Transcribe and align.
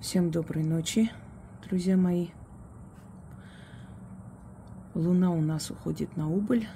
Всем 0.00 0.30
доброй 0.30 0.62
ночи, 0.62 1.10
друзья 1.66 1.96
мои. 1.96 2.28
Луна 4.94 5.32
у 5.32 5.40
нас 5.40 5.72
уходит 5.72 6.16
на 6.16 6.30
убыль. 6.30 6.68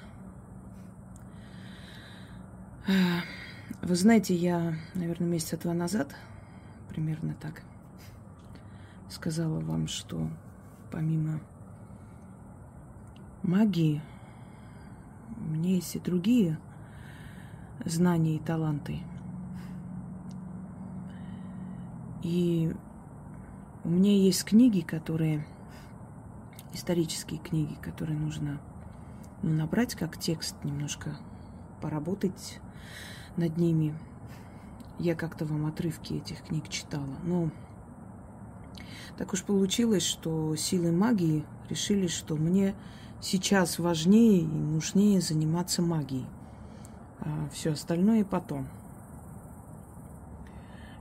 Вы 2.85 3.95
знаете, 3.95 4.35
я, 4.35 4.75
наверное, 4.93 5.29
месяца 5.29 5.55
два 5.57 5.73
назад, 5.73 6.13
примерно 6.89 7.33
так, 7.35 7.63
сказала 9.09 9.61
вам, 9.61 9.87
что 9.87 10.29
помимо 10.91 11.39
магии, 13.41 14.01
у 15.37 15.43
меня 15.45 15.75
есть 15.75 15.95
и 15.95 15.99
другие 15.99 16.59
знания 17.85 18.35
и 18.35 18.39
таланты. 18.39 18.99
И 22.21 22.73
у 23.83 23.89
меня 23.89 24.13
есть 24.13 24.45
книги, 24.45 24.79
которые 24.79 25.45
исторические 26.73 27.39
книги, 27.39 27.73
которые 27.81 28.17
нужно 28.17 28.61
ну, 29.41 29.51
набрать 29.51 29.95
как 29.95 30.17
текст, 30.17 30.55
немножко 30.63 31.17
поработать 31.81 32.61
над 33.35 33.57
ними. 33.57 33.93
Я 34.99 35.15
как-то 35.15 35.45
вам 35.45 35.65
отрывки 35.65 36.13
этих 36.13 36.43
книг 36.43 36.69
читала. 36.69 37.17
Но 37.23 37.51
так 39.17 39.33
уж 39.33 39.43
получилось, 39.43 40.03
что 40.03 40.55
силы 40.55 40.93
магии 40.93 41.45
решили, 41.69 42.07
что 42.07 42.35
мне 42.35 42.75
сейчас 43.19 43.79
важнее 43.79 44.41
и 44.41 44.45
нужнее 44.45 45.19
заниматься 45.19 45.81
магией. 45.81 46.25
А 47.19 47.49
все 47.51 47.73
остальное 47.73 48.23
потом. 48.23 48.67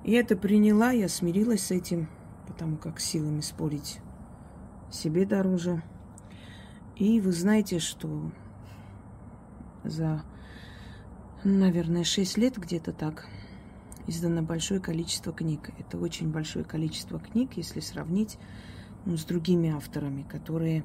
Я 0.03 0.21
это 0.21 0.37
приняла, 0.37 0.91
я 0.91 1.09
смирилась 1.09 1.67
с 1.67 1.71
этим– 1.71 2.09
потому 2.53 2.77
как 2.77 3.01
силами 3.01 3.41
спорить 3.41 4.01
себе 4.91 5.25
дороже. 5.25 5.83
И 6.97 7.19
вы 7.19 7.33
знаете, 7.33 7.79
что 7.79 8.31
за, 9.85 10.23
наверное, 11.45 12.05
6 12.05 12.37
лет 12.37 12.59
где-то 12.59 12.93
так 12.93 13.27
издано 14.07 14.43
большое 14.43 14.81
количество 14.81 15.33
книг. 15.33 15.71
Это 15.79 15.97
очень 15.97 16.31
большое 16.31 16.67
количество 16.67 17.19
книг, 17.19 17.53
если 17.57 17.81
сравнить 17.81 18.39
ну, 19.07 19.17
с 19.17 19.25
другими 19.25 19.71
авторами, 19.71 20.23
которые 20.23 20.85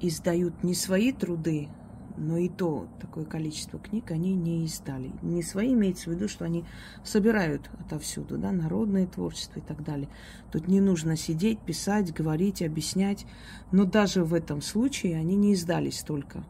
издают 0.00 0.64
не 0.64 0.74
свои 0.74 1.12
труды, 1.12 1.68
но 2.16 2.36
и 2.36 2.48
то 2.48 2.88
такое 3.00 3.24
количество 3.24 3.78
книг 3.78 4.10
они 4.10 4.34
не 4.34 4.64
издали. 4.64 5.12
Не 5.22 5.42
свои 5.42 5.74
имеется 5.74 6.10
в 6.10 6.14
виду, 6.14 6.28
что 6.28 6.44
они 6.44 6.64
собирают 7.04 7.70
отовсюду, 7.80 8.38
да, 8.38 8.52
народное 8.52 9.06
творчество 9.06 9.58
и 9.58 9.62
так 9.62 9.84
далее. 9.84 10.08
Тут 10.50 10.68
не 10.68 10.80
нужно 10.80 11.16
сидеть, 11.16 11.60
писать, 11.60 12.12
говорить, 12.12 12.62
объяснять. 12.62 13.26
Но 13.72 13.84
даже 13.84 14.24
в 14.24 14.34
этом 14.34 14.62
случае 14.62 15.16
они 15.16 15.36
не 15.36 15.52
издали 15.52 15.90
столько. 15.90 16.44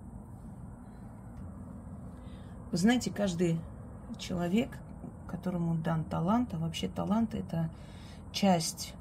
Вы 2.71 2.79
знаете, 2.79 3.11
каждый 3.11 3.59
человек, 4.19 4.71
которому 5.29 5.75
дан 5.77 6.05
талант, 6.05 6.51
а 6.53 6.59
вообще 6.59 6.89
талант 6.89 7.35
это 7.35 7.71
часть, 8.33 8.95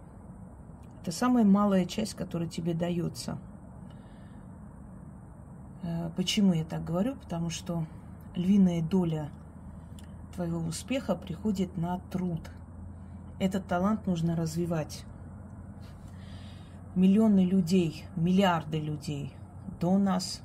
это 1.02 1.11
самая 1.11 1.43
малая 1.43 1.86
часть, 1.86 2.13
которая 2.13 2.49
тебе 2.49 2.73
дается– 2.73 3.38
почему 6.16 6.53
я 6.53 6.64
так 6.64 6.83
говорю? 6.83 7.16
Потому 7.16 7.50
что 7.50 7.86
львиная 8.36 8.81
доля 8.81 9.30
твоего 10.33 10.59
успеха 10.59 11.16
приходит 11.16 11.77
на 11.77 12.00
труд. 12.11 12.52
Этот 13.39 13.67
талант 13.67 14.08
нужно 14.08 14.36
развивать. 14.36 15.05
Миллионы 16.95 17.45
людей, 17.45 18.05
миллиарды 18.16 18.80
людей 18.80 19.33
до 19.80 19.97
нас, 19.97 20.42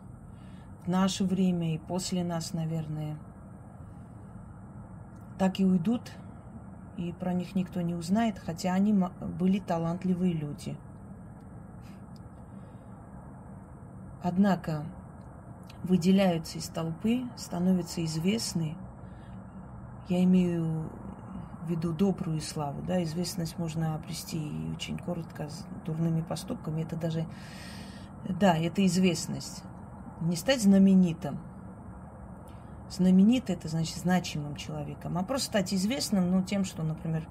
в 0.85 0.89
наше 0.89 1.25
время 1.25 1.75
и 1.75 1.79
после 1.79 2.25
нас, 2.25 2.53
наверное, 2.53 3.17
так 5.39 5.61
и 5.61 5.65
уйдут, 5.65 6.13
и 6.97 7.13
про 7.13 7.33
них 7.33 7.55
никто 7.55 7.81
не 7.81 7.95
узнает, 7.95 8.39
хотя 8.39 8.75
они 8.75 8.93
были 9.39 9.59
талантливые 9.59 10.33
люди. 10.33 10.77
Однако 14.23 14.85
выделяются 15.83 16.59
из 16.59 16.69
толпы, 16.69 17.23
становятся 17.37 18.05
известны. 18.05 18.77
Я 20.09 20.23
имею 20.25 20.91
в 21.63 21.71
виду 21.71 21.93
добрую 21.93 22.41
славу, 22.41 22.83
да, 22.83 23.03
известность 23.05 23.59
можно 23.59 23.95
обрести 23.95 24.41
очень 24.75 24.99
коротко 24.99 25.49
с 25.49 25.65
дурными 25.85 26.23
поступками. 26.23 26.83
Это 26.83 26.97
даже, 26.97 27.27
да, 28.29 28.57
это 28.57 28.85
известность. 28.87 29.63
Не 30.21 30.37
стать 30.37 30.63
знаменитым. 30.63 31.39
Знаменитый 32.91 33.55
это 33.55 33.69
значит 33.69 33.97
значимым 33.97 34.57
человеком, 34.57 35.17
а 35.17 35.23
просто 35.23 35.47
стать 35.47 35.73
известным, 35.73 36.31
ну, 36.31 36.43
тем, 36.43 36.65
что, 36.65 36.83
например, 36.83 37.29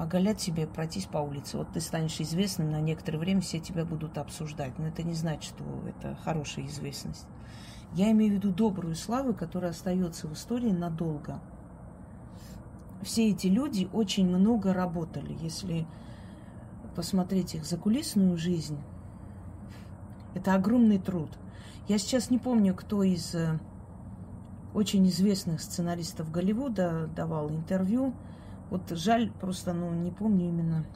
оголять 0.00 0.40
себе, 0.40 0.66
пройтись 0.66 1.06
по 1.06 1.18
улице. 1.18 1.58
Вот 1.58 1.72
ты 1.72 1.80
станешь 1.80 2.20
известным, 2.20 2.70
на 2.70 2.80
некоторое 2.80 3.18
время 3.18 3.40
все 3.40 3.60
тебя 3.60 3.84
будут 3.84 4.16
обсуждать. 4.18 4.78
Но 4.78 4.86
это 4.86 5.02
не 5.02 5.14
значит, 5.14 5.54
что 5.54 5.64
это 5.86 6.16
хорошая 6.24 6.66
известность. 6.66 7.26
Я 7.94 8.10
имею 8.12 8.32
в 8.32 8.34
виду 8.36 8.50
добрую 8.50 8.94
славу, 8.94 9.34
которая 9.34 9.72
остается 9.72 10.26
в 10.26 10.32
истории 10.32 10.70
надолго. 10.70 11.40
Все 13.02 13.30
эти 13.30 13.48
люди 13.48 13.88
очень 13.92 14.26
много 14.28 14.72
работали. 14.72 15.36
Если 15.40 15.86
посмотреть 16.94 17.54
их 17.54 17.66
закулисную 17.66 18.36
жизнь, 18.38 18.78
это 20.34 20.54
огромный 20.54 20.98
труд. 20.98 21.30
Я 21.88 21.98
сейчас 21.98 22.30
не 22.30 22.38
помню, 22.38 22.74
кто 22.74 23.02
из 23.02 23.34
э, 23.34 23.58
очень 24.74 25.06
известных 25.08 25.60
сценаристов 25.60 26.30
Голливуда 26.30 27.08
давал 27.16 27.50
интервью. 27.50 28.14
Вот 28.70 28.82
жаль, 28.90 29.30
просто 29.40 29.72
ну, 29.72 29.92
не 29.92 30.10
помню 30.10 30.48
именно, 30.48 30.86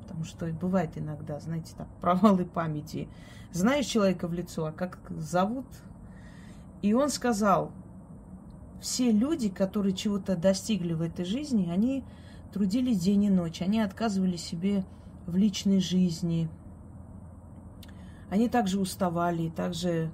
потому 0.00 0.24
что 0.24 0.46
бывает 0.46 0.96
иногда, 0.96 1.38
знаете, 1.40 1.74
так, 1.76 1.88
провалы 2.00 2.44
памяти. 2.46 3.08
Знаешь 3.52 3.86
человека 3.86 4.28
в 4.28 4.32
лицо, 4.32 4.64
а 4.64 4.72
как 4.72 4.98
зовут, 5.10 5.66
и 6.80 6.94
он 6.94 7.10
сказал, 7.10 7.70
все 8.80 9.12
люди, 9.12 9.48
которые 9.48 9.94
чего-то 9.94 10.36
достигли 10.36 10.94
в 10.94 11.02
этой 11.02 11.24
жизни, 11.24 11.70
они 11.70 12.02
трудились 12.52 12.98
день 12.98 13.24
и 13.24 13.30
ночь, 13.30 13.62
они 13.62 13.80
отказывали 13.80 14.36
себе 14.36 14.84
в 15.26 15.36
личной 15.36 15.80
жизни. 15.80 16.48
Они 18.28 18.48
также 18.48 18.80
уставали, 18.80 19.50
также 19.50 20.10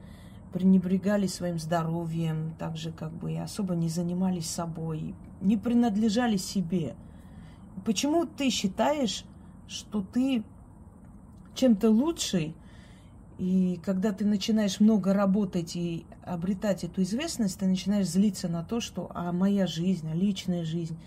пренебрегали 0.52 1.26
своим 1.26 1.58
здоровьем, 1.58 2.54
также 2.58 2.92
как 2.92 3.12
бы 3.12 3.36
особо 3.38 3.74
не 3.74 3.88
занимались 3.88 4.50
собой, 4.50 5.14
не 5.40 5.56
принадлежали 5.56 6.36
себе. 6.36 6.94
Почему 7.84 8.26
ты 8.26 8.50
считаешь, 8.50 9.24
что 9.66 10.02
ты 10.02 10.44
чем-то 11.54 11.90
лучший, 11.90 12.54
и 13.38 13.80
когда 13.84 14.12
ты 14.12 14.24
начинаешь 14.24 14.80
много 14.80 15.12
работать 15.12 15.76
и 15.76 16.04
обретать 16.24 16.82
эту 16.84 17.02
известность, 17.02 17.60
ты 17.60 17.66
начинаешь 17.66 18.08
злиться 18.08 18.48
на 18.48 18.64
то, 18.64 18.80
что 18.80 19.10
а 19.14 19.32
моя 19.32 19.66
жизнь, 19.66 20.08
а 20.10 20.14
личная 20.14 20.64
жизнь. 20.64 20.98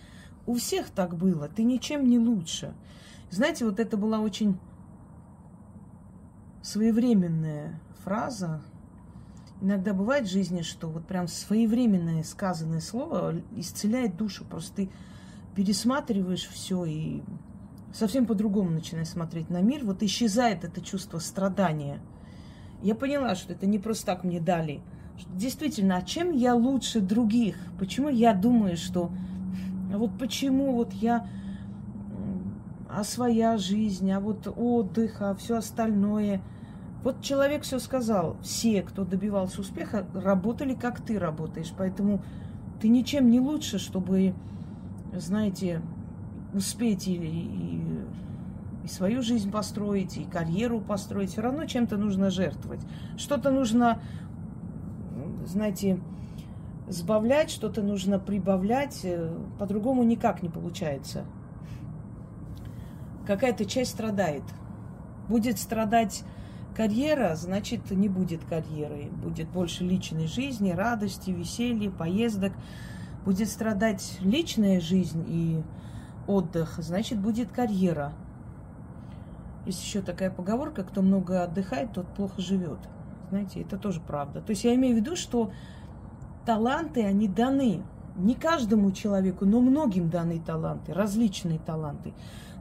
У 0.45 0.55
всех 0.55 0.89
так 0.89 1.17
было, 1.17 1.49
ты 1.49 1.63
ничем 1.63 2.09
не 2.09 2.19
лучше. 2.19 2.73
Знаете, 3.29 3.65
вот 3.65 3.79
это 3.79 3.97
была 3.97 4.19
очень 4.19 4.57
своевременная 6.61 7.79
фраза. 8.03 8.61
Иногда 9.61 9.93
бывает 9.93 10.25
в 10.25 10.31
жизни, 10.31 10.63
что 10.63 10.89
вот 10.89 11.05
прям 11.05 11.27
своевременное 11.27 12.23
сказанное 12.23 12.81
слово 12.81 13.35
исцеляет 13.55 14.17
душу. 14.17 14.43
Просто 14.43 14.75
ты 14.75 14.89
пересматриваешь 15.55 16.47
все 16.47 16.83
и 16.85 17.21
совсем 17.93 18.25
по-другому 18.25 18.71
начинаешь 18.71 19.09
смотреть 19.09 19.49
на 19.49 19.61
мир. 19.61 19.85
Вот 19.85 20.01
исчезает 20.03 20.63
это 20.63 20.81
чувство 20.81 21.19
страдания– 21.19 21.99
я 22.81 22.95
поняла, 22.95 23.35
что 23.35 23.53
это 23.53 23.67
не 23.67 23.77
просто 23.77 24.07
так 24.07 24.23
мне 24.23 24.39
дали. 24.39 24.81
Действительно, 25.35 25.97
а 25.97 26.01
чем 26.01 26.31
я 26.31 26.55
лучше 26.55 26.99
других? 26.99 27.55
Почему 27.77 28.09
я 28.09 28.33
думаю, 28.33 28.75
что... 28.75 29.11
А 29.93 29.97
вот 29.97 30.17
почему 30.17 30.73
вот 30.73 30.93
я... 30.93 31.27
А 32.89 33.03
своя 33.03 33.57
жизнь, 33.57 34.11
а 34.11 34.19
вот 34.19 34.47
отдых, 34.47 35.21
а 35.21 35.35
все 35.35 35.57
остальное. 35.57 36.41
Вот 37.03 37.21
человек 37.21 37.63
все 37.63 37.79
сказал. 37.79 38.37
Все, 38.41 38.81
кто 38.83 39.03
добивался 39.03 39.61
успеха, 39.61 40.05
работали, 40.13 40.73
как 40.73 41.01
ты 41.01 41.17
работаешь. 41.17 41.73
Поэтому 41.77 42.21
ты 42.79 42.89
ничем 42.89 43.29
не 43.29 43.39
лучше, 43.39 43.79
чтобы, 43.79 44.33
знаете, 45.13 45.81
успеть 46.53 47.07
или, 47.07 47.27
и 47.27 48.01
и 48.83 48.87
свою 48.87 49.21
жизнь 49.21 49.51
построить, 49.51 50.17
и 50.17 50.23
карьеру 50.23 50.79
построить. 50.81 51.31
Все 51.31 51.41
равно 51.41 51.65
чем-то 51.65 51.97
нужно 51.97 52.29
жертвовать. 52.29 52.81
Что-то 53.17 53.51
нужно, 53.51 54.01
знаете, 55.45 55.99
сбавлять, 56.87 57.51
что-то 57.51 57.81
нужно 57.81 58.19
прибавлять. 58.19 59.01
Э, 59.03 59.33
по-другому 59.59 60.03
никак 60.03 60.41
не 60.41 60.49
получается. 60.49 61.25
какая-то 63.27 63.65
часть 63.65 63.91
страдает. 63.91 64.43
Будет 65.29 65.59
страдать 65.59 66.23
карьера, 66.75 67.35
значит, 67.35 67.91
не 67.91 68.09
будет 68.09 68.43
карьеры. 68.45 69.09
Будет 69.23 69.49
больше 69.49 69.83
личной 69.83 70.27
жизни, 70.27 70.71
радости, 70.71 71.31
веселья, 71.31 71.89
поездок. 71.89 72.53
Будет 73.25 73.49
страдать 73.49 74.17
личная 74.21 74.79
жизнь 74.79 75.23
и 75.27 75.63
отдых, 76.27 76.75
значит, 76.77 77.19
будет 77.19 77.51
карьера. 77.51 78.13
Есть 79.65 79.83
еще 79.83 80.01
такая 80.01 80.31
поговорка, 80.31 80.83
кто 80.83 81.01
много 81.01 81.43
отдыхает, 81.43 81.93
тот 81.93 82.07
плохо 82.07 82.41
живет. 82.41 82.79
Знаете, 83.29 83.61
это 83.61 83.77
тоже 83.77 84.01
правда. 84.01 84.41
То 84.41 84.51
есть 84.51 84.63
я 84.63 84.73
имею 84.75 84.95
в 84.95 84.99
виду, 84.99 85.15
что 85.15 85.51
таланты, 86.45 87.03
они 87.05 87.27
даны. 87.27 87.83
Не 88.17 88.35
каждому 88.35 88.91
человеку, 88.91 89.45
но 89.45 89.61
многим 89.61 90.09
даны 90.09 90.41
таланты, 90.45 90.93
различные 90.93 91.59
таланты. 91.59 92.13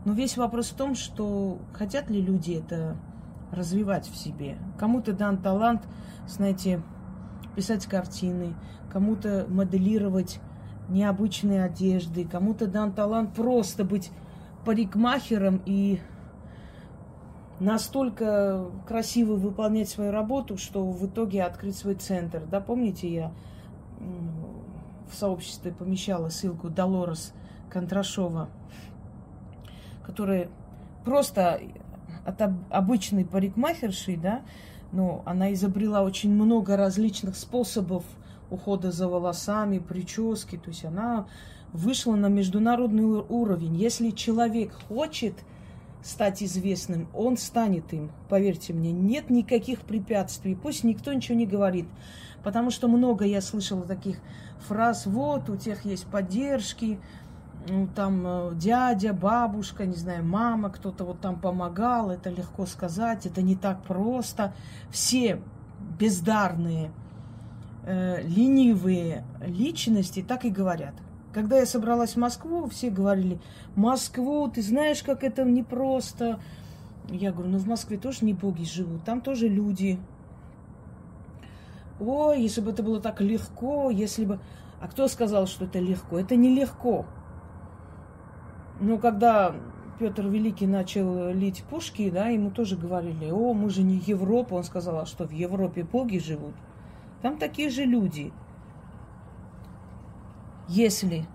Но 0.04 0.12
весь 0.12 0.36
вопрос 0.36 0.68
в 0.68 0.76
том, 0.76 0.94
что 0.94 1.58
хотят 1.72 2.08
ли 2.08 2.22
люди 2.22 2.52
это 2.52 2.96
развивать 3.52 4.08
в 4.08 4.16
себе. 4.16 4.56
Кому-то 4.78 5.12
дан 5.12 5.38
талант, 5.38 5.82
знаете, 6.26 6.82
писать 7.56 7.86
картины, 7.86 8.54
кому-то 8.92 9.46
моделировать 9.48 10.40
необычные 10.88 11.64
одежды, 11.64 12.24
кому-то 12.24 12.66
дан 12.66 12.92
талант 12.92 13.34
просто 13.34 13.84
быть 13.84 14.10
парикмахером 14.64 15.62
и 15.64 16.00
настолько 17.60 18.66
красиво 18.86 19.34
выполнять 19.34 19.88
свою 19.88 20.10
работу, 20.10 20.56
что 20.56 20.84
в 20.90 21.06
итоге 21.06 21.44
открыть 21.44 21.76
свой 21.76 21.94
центр. 21.94 22.42
Да, 22.50 22.60
помните, 22.60 23.12
я 23.12 23.32
в 25.10 25.14
сообществе 25.14 25.72
помещала 25.72 26.28
ссылку 26.28 26.70
Долорес 26.70 27.34
Контрашова, 27.68 28.48
которая 30.04 30.48
просто 31.04 31.60
от 32.24 32.40
обычной 32.70 33.24
парикмахерши, 33.24 34.16
да, 34.16 34.42
но 34.92 35.22
она 35.24 35.52
изобрела 35.52 36.02
очень 36.02 36.32
много 36.32 36.76
различных 36.76 37.36
способов 37.36 38.04
ухода 38.50 38.90
за 38.90 39.08
волосами, 39.08 39.78
прически. 39.78 40.56
То 40.56 40.70
есть 40.70 40.84
она 40.84 41.26
вышла 41.72 42.16
на 42.16 42.26
международный 42.26 43.04
уровень. 43.04 43.76
Если 43.76 44.10
человек 44.10 44.72
хочет 44.88 45.34
стать 46.02 46.42
известным, 46.42 47.08
он 47.14 47.36
станет 47.36 47.92
им. 47.92 48.10
Поверьте 48.28 48.72
мне, 48.72 48.92
нет 48.92 49.30
никаких 49.30 49.80
препятствий. 49.82 50.54
Пусть 50.54 50.82
никто 50.82 51.12
ничего 51.12 51.36
не 51.36 51.46
говорит. 51.46 51.86
Потому 52.42 52.70
что 52.70 52.88
много 52.88 53.24
я 53.24 53.42
слышала 53.42 53.82
таких 53.82 54.16
фраз, 54.60 55.06
вот, 55.06 55.50
у 55.50 55.56
тех 55.56 55.84
есть 55.84 56.06
поддержки, 56.06 56.98
ну, 57.68 57.88
там 57.94 58.22
э, 58.26 58.50
дядя, 58.54 59.12
бабушка, 59.12 59.86
не 59.86 59.94
знаю, 59.94 60.24
мама, 60.24 60.70
кто-то 60.70 61.04
вот 61.04 61.20
там 61.20 61.38
помогал, 61.38 62.10
это 62.10 62.30
легко 62.30 62.66
сказать, 62.66 63.26
это 63.26 63.42
не 63.42 63.56
так 63.56 63.82
просто. 63.82 64.52
Все 64.90 65.40
бездарные, 65.98 66.90
э, 67.84 68.22
ленивые 68.22 69.24
личности 69.40 70.24
так 70.26 70.44
и 70.44 70.50
говорят. 70.50 70.94
Когда 71.32 71.58
я 71.58 71.66
собралась 71.66 72.14
в 72.14 72.16
Москву, 72.16 72.66
все 72.68 72.90
говорили, 72.90 73.40
Москву, 73.76 74.48
ты 74.48 74.62
знаешь, 74.62 75.02
как 75.02 75.22
это 75.22 75.44
непросто. 75.44 76.40
Я 77.08 77.32
говорю, 77.32 77.50
ну 77.50 77.58
в 77.58 77.66
Москве 77.66 77.98
тоже 77.98 78.24
не 78.24 78.34
боги 78.34 78.64
живут, 78.64 79.04
там 79.04 79.20
тоже 79.20 79.48
люди. 79.48 79.98
Ой, 82.00 82.40
если 82.40 82.60
бы 82.62 82.70
это 82.70 82.82
было 82.82 83.00
так 83.00 83.20
легко, 83.20 83.90
если 83.90 84.24
бы... 84.24 84.40
А 84.80 84.88
кто 84.88 85.06
сказал, 85.06 85.46
что 85.46 85.66
это 85.66 85.78
легко? 85.78 86.18
Это 86.18 86.34
нелегко. 86.34 87.04
Но 88.80 88.96
когда 88.96 89.54
Петр 89.98 90.26
Великий 90.26 90.66
начал 90.66 91.30
лить 91.30 91.62
пушки, 91.68 92.10
да, 92.10 92.28
ему 92.28 92.50
тоже 92.50 92.76
говорили, 92.76 93.30
о, 93.30 93.52
мы 93.52 93.68
же 93.68 93.82
не 93.82 93.96
Европа. 93.98 94.54
Он 94.54 94.64
сказал, 94.64 94.98
а 94.98 95.06
что 95.06 95.26
в 95.26 95.32
Европе 95.32 95.84
боги 95.84 96.18
живут? 96.18 96.54
Там 97.20 97.36
такие 97.36 97.68
же 97.68 97.84
люди. 97.84 98.32
Если 100.68 101.26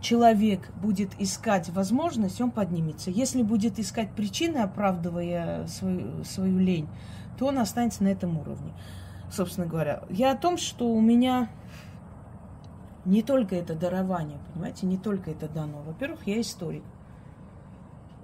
человек 0.00 0.70
будет 0.80 1.20
искать 1.20 1.70
возможность, 1.70 2.40
он 2.40 2.52
поднимется. 2.52 3.10
Если 3.10 3.42
будет 3.42 3.80
искать 3.80 4.12
причины, 4.12 4.58
оправдывая 4.58 5.66
свою, 5.66 6.22
свою 6.22 6.60
лень, 6.60 6.88
то 7.36 7.46
он 7.46 7.58
останется 7.58 8.04
на 8.04 8.08
этом 8.08 8.38
уровне. 8.38 8.72
Собственно 9.28 9.66
говоря, 9.66 10.04
я 10.08 10.32
о 10.32 10.36
том, 10.36 10.56
что 10.56 10.88
у 10.88 11.00
меня 11.00 11.48
не 13.06 13.22
только 13.22 13.54
это 13.54 13.74
дарование, 13.74 14.38
понимаете, 14.52 14.86
не 14.86 14.98
только 14.98 15.30
это 15.30 15.48
дано. 15.48 15.82
Во-первых, 15.86 16.26
я 16.26 16.40
историк. 16.40 16.82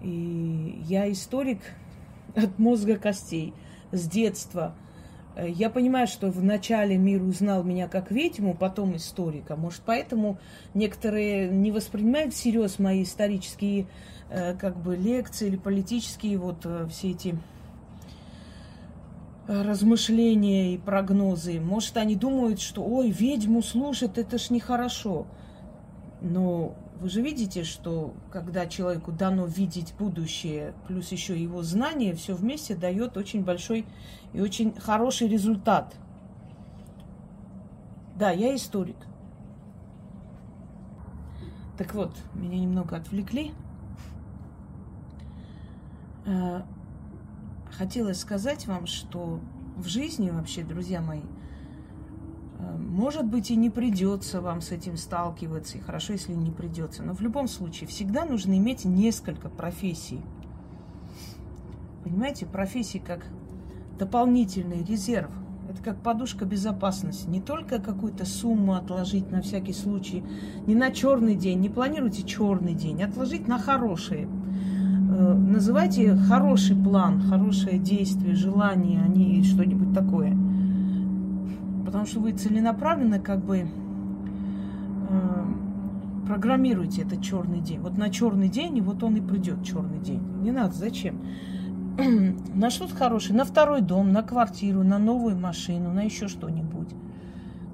И 0.01 0.83
я 0.87 1.11
историк 1.11 1.61
от 2.35 2.59
мозга 2.59 2.97
костей, 2.99 3.55
с 3.93 4.09
детства. 4.09 4.75
Я 5.37 5.71
понимаю, 5.71 6.07
что 6.09 6.31
вначале 6.31 6.99
мир 6.99 7.23
узнал 7.23 7.63
меня 7.63 7.89
как 7.89 8.11
ведьму, 8.11 8.55
потом 8.55 8.97
историка. 8.97 9.57
Может, 9.57 9.81
поэтому 9.87 10.39
некоторые 10.75 11.49
не 11.49 11.71
воспринимают 11.71 12.35
всерьез 12.35 12.79
мои 12.79 13.03
исторические 13.03 13.87
э, 14.29 14.55
как 14.55 14.77
бы 14.77 14.95
лекции 14.95 15.47
или 15.47 15.57
политические 15.57 16.37
вот 16.37 16.67
э, 16.67 16.87
все 16.91 17.13
эти 17.13 17.39
размышления 19.61 20.75
и 20.75 20.79
прогнозы. 20.79 21.61
Может, 21.61 21.97
они 21.99 22.17
думают, 22.17 22.61
что, 22.61 22.83
ой, 22.83 23.11
ведьму 23.11 23.63
слушать, 23.63 24.17
это 24.17 24.39
ж 24.39 24.51
нехорошо. 24.51 25.27
Но 26.23 26.75
вы 27.01 27.09
же 27.11 27.21
видите, 27.21 27.65
что 27.65 28.15
когда 28.31 28.67
человеку 28.67 29.13
дано 29.13 29.45
видеть 29.45 29.95
будущее, 29.99 30.73
плюс 30.87 31.13
еще 31.13 31.41
его 31.41 31.63
знание, 31.63 32.15
все 32.15 32.35
вместе 32.35 32.75
дает 32.75 33.17
очень 33.17 33.45
большой 33.45 33.85
и 34.33 34.41
очень 34.41 34.73
хороший 34.73 35.29
результат. 35.29 35.95
Да, 38.17 38.31
я 38.31 38.55
историк. 38.55 38.97
Так 41.77 41.95
вот, 41.95 42.17
меня 42.35 42.59
немного 42.59 42.97
отвлекли. 42.97 43.53
Хотелось 47.77 48.21
сказать 48.21 48.67
вам, 48.67 48.87
что 48.87 49.41
в 49.77 49.87
жизни 49.87 50.31
вообще, 50.31 50.63
друзья 50.63 51.01
мои, 51.01 51.23
э, 52.59 52.77
может 52.77 53.25
быть, 53.25 53.51
и 53.51 53.57
не 53.57 53.71
придется 53.71 54.41
вам 54.43 54.61
с 54.61 54.73
этим 54.73 54.97
сталкиваться, 54.97 55.79
и 55.79 55.81
хорошо, 55.81 56.13
если 56.13 56.35
не 56.35 56.51
придется. 56.51 57.03
Но 57.03 57.15
в 57.15 57.21
любом 57.23 57.49
случае, 57.49 57.89
всегда 57.89 58.25
нужно 58.25 58.59
иметь 58.59 58.85
несколько 58.85 59.49
профессий. 59.49 60.21
Понимаете, 62.05 62.45
профессии 62.45 62.99
как 62.99 63.25
дополнительный 63.99 64.85
резерв. 64.85 65.31
Это 65.71 65.83
как 65.83 66.03
подушка 66.03 66.45
безопасности. 66.45 67.27
Не 67.29 67.41
только 67.41 67.79
какую-то 67.79 68.27
сумму 68.27 68.75
отложить 68.75 69.31
на 69.31 69.41
всякий 69.41 69.73
случай, 69.73 70.23
не 70.67 70.75
на 70.75 70.91
черный 70.91 71.37
день, 71.37 71.61
не 71.61 71.71
планируйте 71.71 72.23
черный 72.25 72.75
день, 72.75 73.03
отложить 73.03 73.49
на 73.49 73.59
хорошие 73.59 74.29
называйте 75.13 76.17
хороший 76.17 76.77
план, 76.77 77.21
хорошее 77.23 77.79
действие, 77.79 78.35
желание, 78.35 79.03
а 79.05 79.09
не 79.09 79.43
что-нибудь 79.43 79.95
такое. 79.95 80.37
Потому 81.85 82.07
что 82.07 82.21
вы 82.21 82.33
целенаправленно 82.33 83.19
как 83.19 83.45
бы 83.45 83.67
э, 85.09 85.45
программируете 86.27 87.03
этот 87.03 87.23
черный 87.23 87.61
день. 87.61 87.81
Вот 87.81 87.99
на 87.99 88.11
черный 88.11 88.49
день, 88.49 88.79
и 88.79 88.81
вот 88.81 89.03
он 89.03 89.17
и 89.17 89.21
придет 89.21 89.63
черный 89.65 89.99
день. 89.99 90.23
Не 90.41 90.51
надо, 90.53 90.75
зачем? 90.75 91.21
на 92.55 92.71
что-то 92.71 92.95
хорошее, 92.95 93.37
на 93.37 93.45
второй 93.45 93.83
дом, 93.83 94.13
на 94.13 94.23
квартиру, 94.23 94.83
на 94.83 94.99
новую 94.99 95.37
машину, 95.39 95.93
на 95.93 96.03
еще 96.03 96.29
что-нибудь. 96.29 96.89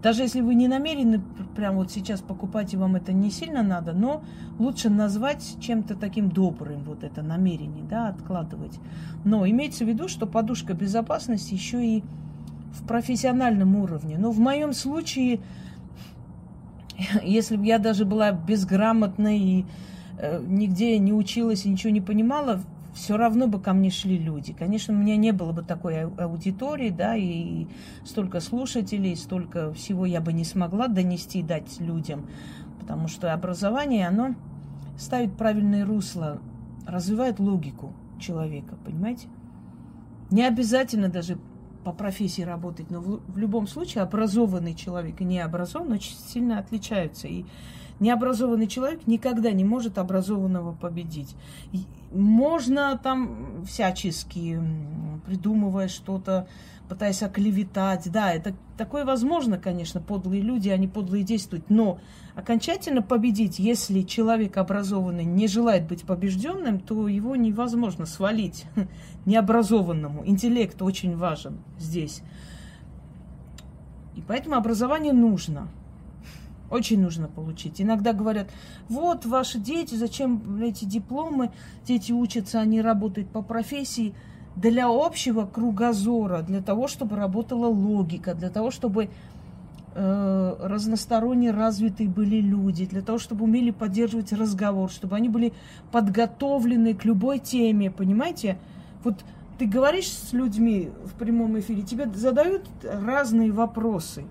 Даже 0.03 0.23
если 0.23 0.41
вы 0.41 0.55
не 0.55 0.69
намерены 0.69 1.21
прямо 1.57 1.79
вот 1.79 1.91
сейчас 1.91 2.21
покупать, 2.21 2.73
и 2.73 2.77
вам 2.77 2.95
это 2.97 3.13
не 3.13 3.31
сильно 3.31 3.63
надо, 3.63 3.93
но 3.93 4.23
лучше 4.59 4.91
назвать 4.91 5.57
чем-то 5.61 5.97
таким 5.97 6.31
добрым 6.31 6.85
вот 6.85 7.03
это 7.03 7.23
намерение, 7.23 7.83
да, 7.83 8.09
откладывать. 8.09 8.79
Но 9.25 9.47
имеется 9.47 9.85
в 9.85 9.89
виду, 9.89 10.07
что 10.07 10.27
подушка 10.27 10.75
безопасности 10.75 11.55
еще 11.55 11.85
и 11.85 12.05
в 12.73 12.87
профессиональном 12.87 13.75
уровне. 13.77 14.19
Но 14.19 14.31
в 14.31 14.39
моем 14.39 14.73
случае, 14.73 15.41
если 17.25 17.57
бы 17.57 17.67
я 17.67 17.79
даже 17.79 18.05
была 18.05 18.31
безграмотной 18.31 19.39
и 19.39 19.67
э, 20.19 20.41
нигде 20.47 20.97
не 20.99 21.13
училась 21.13 21.67
и 21.67 21.71
ничего 21.71 21.93
не 21.93 22.01
понимала, 22.01 22.61
все 22.99 23.17
равно 23.17 23.47
бы 23.47 23.61
ко 23.61 23.73
мне 23.73 23.91
шли 23.91 24.19
люди. 24.19 24.53
Конечно, 24.53 24.93
у 24.93 24.97
меня 24.97 25.17
не 25.17 25.33
было 25.33 25.53
бы 25.53 25.63
такой 25.63 26.03
аудитории, 26.03 26.91
да, 26.91 27.15
и 27.15 27.69
столько 28.05 28.41
слушателей, 28.41 29.17
столько 29.17 29.73
всего 29.73 30.05
я 30.05 30.21
бы 30.21 30.33
не 30.33 30.45
смогла 30.45 30.89
донести, 30.89 31.43
дать 31.43 31.81
людям, 31.81 32.27
потому 32.81 33.07
что 33.07 33.33
образование, 33.33 34.09
оно 34.09 34.35
ставит 34.99 35.37
правильное 35.37 35.87
русло, 35.87 36.43
развивает 36.87 37.39
логику 37.39 37.95
человека, 38.21 38.77
понимаете? 38.85 39.29
Не 40.31 40.45
обязательно 40.45 41.09
даже 41.09 41.39
по 41.85 41.93
профессии 41.93 42.43
работать, 42.43 42.91
но 42.91 43.01
в, 43.01 43.21
в 43.33 43.39
любом 43.39 43.69
случае 43.69 44.03
образованный 44.03 44.75
человек 44.75 45.21
и 45.21 45.25
необразованный 45.25 45.97
очень 45.97 46.17
сильно 46.17 46.59
отличаются. 46.59 47.29
И 47.29 47.45
Необразованный 48.01 48.69
человек 48.69 49.07
никогда 49.07 49.51
не 49.51 49.65
может 49.65 49.99
образованного 49.99 50.73
победить. 50.73 51.35
Можно 52.13 52.99
там 53.03 53.65
всячески, 53.67 54.61
придумывая 55.27 55.89
что-то, 55.89 56.47
пытаясь 56.89 57.23
оклеветать. 57.23 58.11
Да, 58.11 58.33
это 58.33 58.55
такое 58.77 59.05
возможно, 59.05 59.59
конечно, 59.59 60.01
подлые 60.01 60.43
люди, 60.43 60.69
они 60.69 60.87
подлые 60.89 61.25
действуют. 61.25 61.71
Но 61.71 61.99
окончательно 62.35 63.03
победить, 63.03 63.59
если 63.59 64.03
человек 64.03 64.57
образованный 64.57 65.25
не 65.25 65.49
желает 65.49 65.87
быть 65.87 66.05
побежденным, 66.05 66.81
то 66.81 67.09
его 67.09 67.37
невозможно 67.37 68.07
свалить 68.07 68.65
необразованному. 69.27 70.27
Интеллект 70.27 70.81
очень 70.83 71.17
важен 71.17 71.59
здесь. 71.79 72.23
И 74.17 74.23
поэтому 74.27 74.57
образование 74.57 75.13
нужно. 75.13 75.69
Очень 76.71 77.01
нужно 77.01 77.29
получить. 77.29 77.81
Иногда 77.81 78.13
говорят, 78.13 78.49
вот 78.89 79.25
ваши 79.25 79.59
дети, 79.59 79.95
зачем 79.95 80.61
эти 80.63 80.85
дипломы, 80.85 81.51
дети 81.87 82.13
учатся, 82.13 82.61
они 82.61 82.83
работают 82.83 83.31
по 83.31 83.43
профессии 83.43 84.15
для 84.55 84.89
общего 84.89 85.47
кругозора, 85.47 86.43
для 86.43 86.61
того, 86.61 86.89
чтобы 86.89 87.17
работала 87.17 87.69
логика, 87.69 88.35
для 88.35 88.51
того, 88.51 88.71
чтобы 88.71 89.09
э, 89.95 90.57
разносторонне 90.61 91.53
развитые 91.53 92.09
были 92.09 92.41
люди, 92.41 92.85
для 92.85 93.01
того, 93.01 93.19
чтобы 93.19 93.45
умели 93.45 93.71
поддерживать 93.71 94.33
разговор, 94.33 94.91
чтобы 94.91 95.17
они 95.17 95.29
были 95.29 95.55
подготовлены 95.91 96.95
к 96.95 97.05
любой 97.05 97.39
теме, 97.39 97.91
понимаете? 97.91 98.59
Вот 99.05 99.25
ты 99.59 99.67
говоришь 99.67 100.09
с 100.09 100.33
людьми 100.35 100.91
в 101.05 101.15
прямом 101.15 101.59
эфире, 101.61 101.83
тебе 101.83 102.07
задают 102.13 102.67
разные 102.83 103.53
вопросы. 103.53 104.25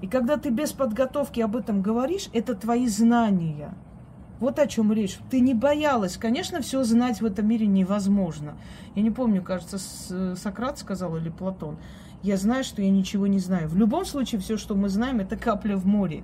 И 0.00 0.06
когда 0.06 0.36
ты 0.36 0.50
без 0.50 0.72
подготовки 0.72 1.40
об 1.40 1.56
этом 1.56 1.82
говоришь, 1.82 2.28
это 2.32 2.54
твои 2.54 2.86
знания– 2.86 3.74
вот 4.38 4.58
о 4.58 4.66
чем 4.66 4.92
речь. 4.92 5.18
Ты 5.30 5.40
не 5.40 5.54
боялась. 5.54 6.16
Конечно, 6.16 6.60
все 6.60 6.84
знать 6.84 7.20
в 7.20 7.24
этом 7.24 7.48
мире 7.48 7.66
невозможно. 7.66 8.56
Я 8.94 9.02
не 9.02 9.10
помню, 9.10 9.42
кажется, 9.42 9.78
Сократ 10.36 10.78
сказал 10.78 11.16
или 11.16 11.30
Платон. 11.30 11.78
Я 12.22 12.36
знаю, 12.36 12.64
что 12.64 12.82
я 12.82 12.90
ничего 12.90 13.26
не 13.26 13.38
знаю. 13.38 13.68
В 13.68 13.76
любом 13.76 14.04
случае, 14.04 14.40
все, 14.40 14.56
что 14.56 14.74
мы 14.74 14.88
знаем, 14.88 15.20
это 15.20 15.36
капля 15.36 15.76
в 15.76 15.86
море. 15.86 16.22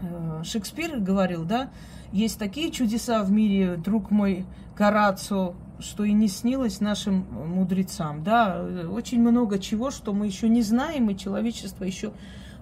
Э, 0.00 0.42
Шекспир 0.44 0.98
говорил, 1.00 1.44
да, 1.44 1.70
есть 2.12 2.38
такие 2.38 2.70
чудеса 2.70 3.22
в 3.24 3.30
мире, 3.30 3.76
друг 3.76 4.10
мой 4.10 4.46
Карацо, 4.74 5.54
что 5.80 6.04
и 6.04 6.12
не 6.12 6.28
снилось 6.28 6.80
нашим 6.80 7.26
мудрецам. 7.30 8.22
Да, 8.22 8.64
очень 8.90 9.20
много 9.20 9.58
чего, 9.58 9.90
что 9.90 10.12
мы 10.12 10.26
еще 10.26 10.48
не 10.48 10.62
знаем, 10.62 11.10
и 11.10 11.16
человечество 11.16 11.84
еще 11.84 12.12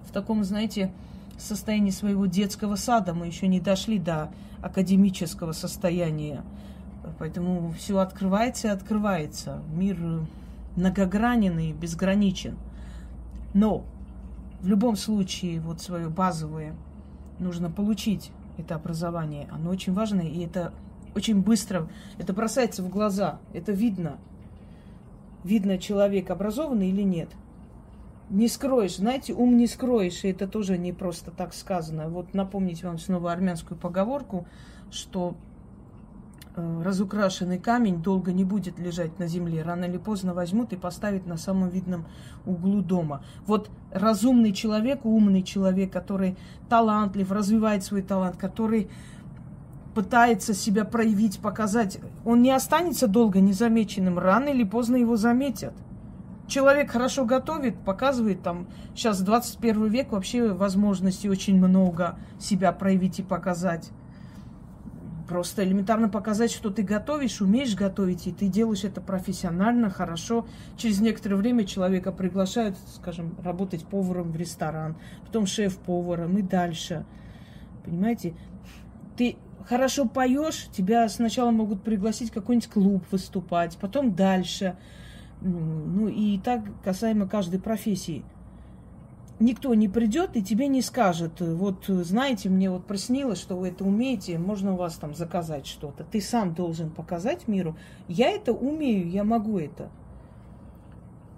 в 0.07 0.11
таком, 0.11 0.43
знаете, 0.43 0.91
состоянии 1.37 1.91
своего 1.91 2.25
детского 2.25 2.75
сада. 2.75 3.13
Мы 3.13 3.27
еще 3.27 3.47
не 3.47 3.59
дошли 3.59 3.99
до 3.99 4.31
академического 4.61 5.51
состояния. 5.51 6.43
Поэтому 7.19 7.71
все 7.77 7.99
открывается 7.99 8.67
и 8.67 8.71
открывается. 8.71 9.61
Мир 9.73 9.97
многогранен 10.75 11.57
и 11.59 11.71
безграничен. 11.73 12.57
Но 13.53 13.85
в 14.61 14.67
любом 14.67 14.95
случае 14.95 15.59
вот 15.59 15.81
свое 15.81 16.09
базовое 16.09 16.75
нужно 17.39 17.69
получить 17.69 18.31
это 18.57 18.75
образование. 18.75 19.47
Оно 19.51 19.69
очень 19.69 19.93
важно, 19.93 20.21
и 20.21 20.43
это 20.43 20.73
очень 21.17 21.41
быстро, 21.41 21.89
это 22.17 22.31
бросается 22.33 22.83
в 22.83 22.89
глаза, 22.89 23.39
это 23.53 23.71
видно. 23.71 24.17
Видно, 25.43 25.77
человек 25.77 26.29
образованный 26.29 26.89
или 26.89 27.01
нет– 27.01 27.29
не 28.29 28.47
скроешь, 28.47 28.97
знаете, 28.97 29.33
ум 29.33 29.57
не 29.57 29.67
скроешь, 29.67 30.23
и 30.23 30.29
это 30.29 30.47
тоже 30.47 30.77
не 30.77 30.91
просто 30.91 31.31
так 31.31 31.53
сказано. 31.53 32.09
Вот 32.09 32.33
напомнить 32.33 32.83
вам 32.83 32.97
снова 32.97 33.31
армянскую 33.31 33.77
поговорку, 33.79 34.45
что 34.91 35.35
э, 36.55 36.81
разукрашенный 36.83 37.57
камень 37.57 38.01
долго 38.01 38.33
не 38.33 38.43
будет 38.43 38.79
лежать 38.79 39.17
на 39.17 39.27
земле. 39.27 39.63
Рано 39.63 39.85
или 39.85 39.97
поздно 39.97 40.33
возьмут 40.33 40.73
и 40.73 40.75
поставят 40.75 41.25
на 41.25 41.37
самом 41.37 41.69
видном 41.69 42.05
углу 42.45 42.81
дома. 42.81 43.23
Вот 43.45 43.69
разумный 43.91 44.51
человек, 44.51 45.05
умный 45.05 45.43
человек, 45.43 45.91
который 45.91 46.35
талантлив, 46.67 47.31
развивает 47.31 47.83
свой 47.85 48.01
талант, 48.01 48.35
который 48.35 48.89
пытается 49.97 50.53
себя 50.53 50.85
проявить, 50.85 51.39
показать, 51.39 51.97
он 52.23 52.43
не 52.43 52.51
останется 52.51 53.07
долго 53.07 53.39
незамеченным. 53.39 54.19
Рано 54.19 54.49
или 54.49 54.63
поздно 54.63 54.95
его 54.95 55.15
заметят 55.15 55.73
человек 56.47 56.91
хорошо 56.91 57.25
готовит, 57.25 57.79
показывает 57.83 58.43
там, 58.43 58.67
сейчас 58.95 59.21
21 59.21 59.87
век, 59.87 60.11
вообще 60.11 60.53
возможностей 60.53 61.29
очень 61.31 61.57
много 61.57 62.19
себя 62.39 62.71
проявить 62.71 63.19
и 63.19 63.23
показать. 63.23 63.89
Просто 65.27 65.65
элементарно 65.65 66.09
показать, 66.09 66.51
что 66.51 66.69
ты 66.69 66.83
готовишь, 66.83 67.41
умеешь 67.41 67.75
готовить, 67.75 68.27
и 68.27 68.31
ты 68.31 68.47
делаешь 68.47 68.83
это 68.83 69.01
профессионально, 69.01 69.89
хорошо. 69.89 70.47
Через 70.77 71.01
некоторое 71.01 71.37
время 71.37 71.65
человека 71.65 72.13
приглашают, 72.13 72.77
скажем, 72.95 73.35
работать 73.43 73.83
поваром 73.85 74.31
в 74.31 74.37
ресторан, 74.37 74.95
потом 75.25 75.47
шеф-поваром 75.47 76.37
и 76.37 76.43
дальше. 76.43 77.03
Понимаете? 77.83 78.35
Ты 79.17 79.37
хорошо 79.67 80.07
поешь, 80.07 80.67
тебя 80.71 81.07
сначала 81.09 81.51
могут 81.51 81.83
пригласить 81.83 82.31
в 82.31 82.33
какой-нибудь 82.33 82.69
клуб 82.69 83.03
выступать, 83.11 83.77
потом 83.77 84.15
дальше– 84.15 84.77
ну 85.41 86.07
и 86.07 86.39
так 86.39 86.61
касаемо 86.83 87.27
каждой 87.27 87.59
профессии. 87.59 88.23
Никто 89.39 89.73
не 89.75 89.87
придет 89.87 90.35
и 90.35 90.41
тебе 90.43 90.67
не 90.67 90.81
скажет, 90.81 91.41
вот 91.41 91.85
знаете, 91.87 92.49
мне 92.49 92.71
вот 92.71 92.87
приснилось, 92.87 93.39
что 93.39 93.55
вы 93.55 93.67
это 93.67 93.83
умеете, 93.83 94.39
можно 94.39 94.73
у 94.73 94.77
вас 94.77 94.95
там 94.95 95.13
заказать 95.13 95.67
что-то. 95.67 96.03
Ты 96.03 96.21
сам 96.21 96.55
должен 96.55 96.89
показать 96.89 97.47
миру, 97.47 97.77
я 98.07 98.31
это 98.31 98.51
умею, 98.51 99.07
я 99.07 99.23
могу 99.23 99.59
это. 99.59 99.91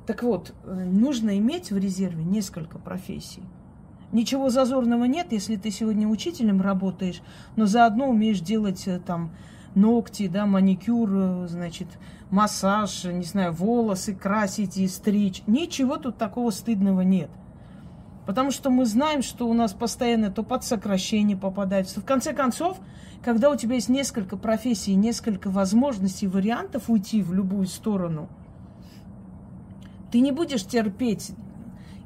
Так 0.08 0.24
вот, 0.24 0.54
нужно 0.64 1.38
иметь 1.38 1.72
в 1.72 1.78
резерве 1.78 2.24
несколько 2.24 2.80
профессий. 2.80 3.44
Ничего 4.12 4.50
зазорного 4.50 5.04
нет, 5.06 5.32
если 5.32 5.56
ты 5.56 5.70
сегодня 5.70 6.08
учителем 6.08 6.62
работаешь, 6.62 7.22
но 7.56 7.68
заодно 7.68 8.10
умеешь 8.10 8.39
делать 8.39 8.88
э, 8.88 9.00
там 9.00 9.32
ногти, 9.75 10.28
да, 10.28 10.48
маникюр, 10.48 11.10
э, 11.13 11.48
значит, 11.48 11.88
массаж, 12.32 13.04
не 13.04 13.24
знаю, 13.24 13.54
волосы 13.54 14.16
красить 14.16 14.78
и 14.78 14.88
стричь. 14.88 15.44
Ничего 15.46 15.98
тут 15.98 16.18
такого 16.18 16.50
стыдного 16.50 17.01
нет. 17.01 17.30
Потому 18.25 18.51
что 18.51 18.70
мы 18.72 18.86
знаем, 18.86 19.22
что 19.22 19.48
у 19.48 19.54
нас 19.54 19.74
постоянно 19.74 20.32
то 20.32 20.44
под 20.44 20.63
сокращение 20.63 21.38
попадается. 21.38 22.00
В 22.01 22.06
конце 22.06 22.34
концов, 22.34 22.80
когда 23.24 23.50
у 23.50 23.56
тебя 23.56 23.75
есть 23.75 23.89
несколько 23.89 24.38
профессий, 24.38 24.96
несколько 24.96 25.50
возможностей, 25.50 26.28
вариантов 26.28 26.89
уйти 26.89 27.22
в 27.22 27.34
любую 27.34 27.68
сторону, 27.68 28.28
ты 30.12 30.20
не 30.20 30.32
будешь 30.32 30.66
терпеть 30.66 31.32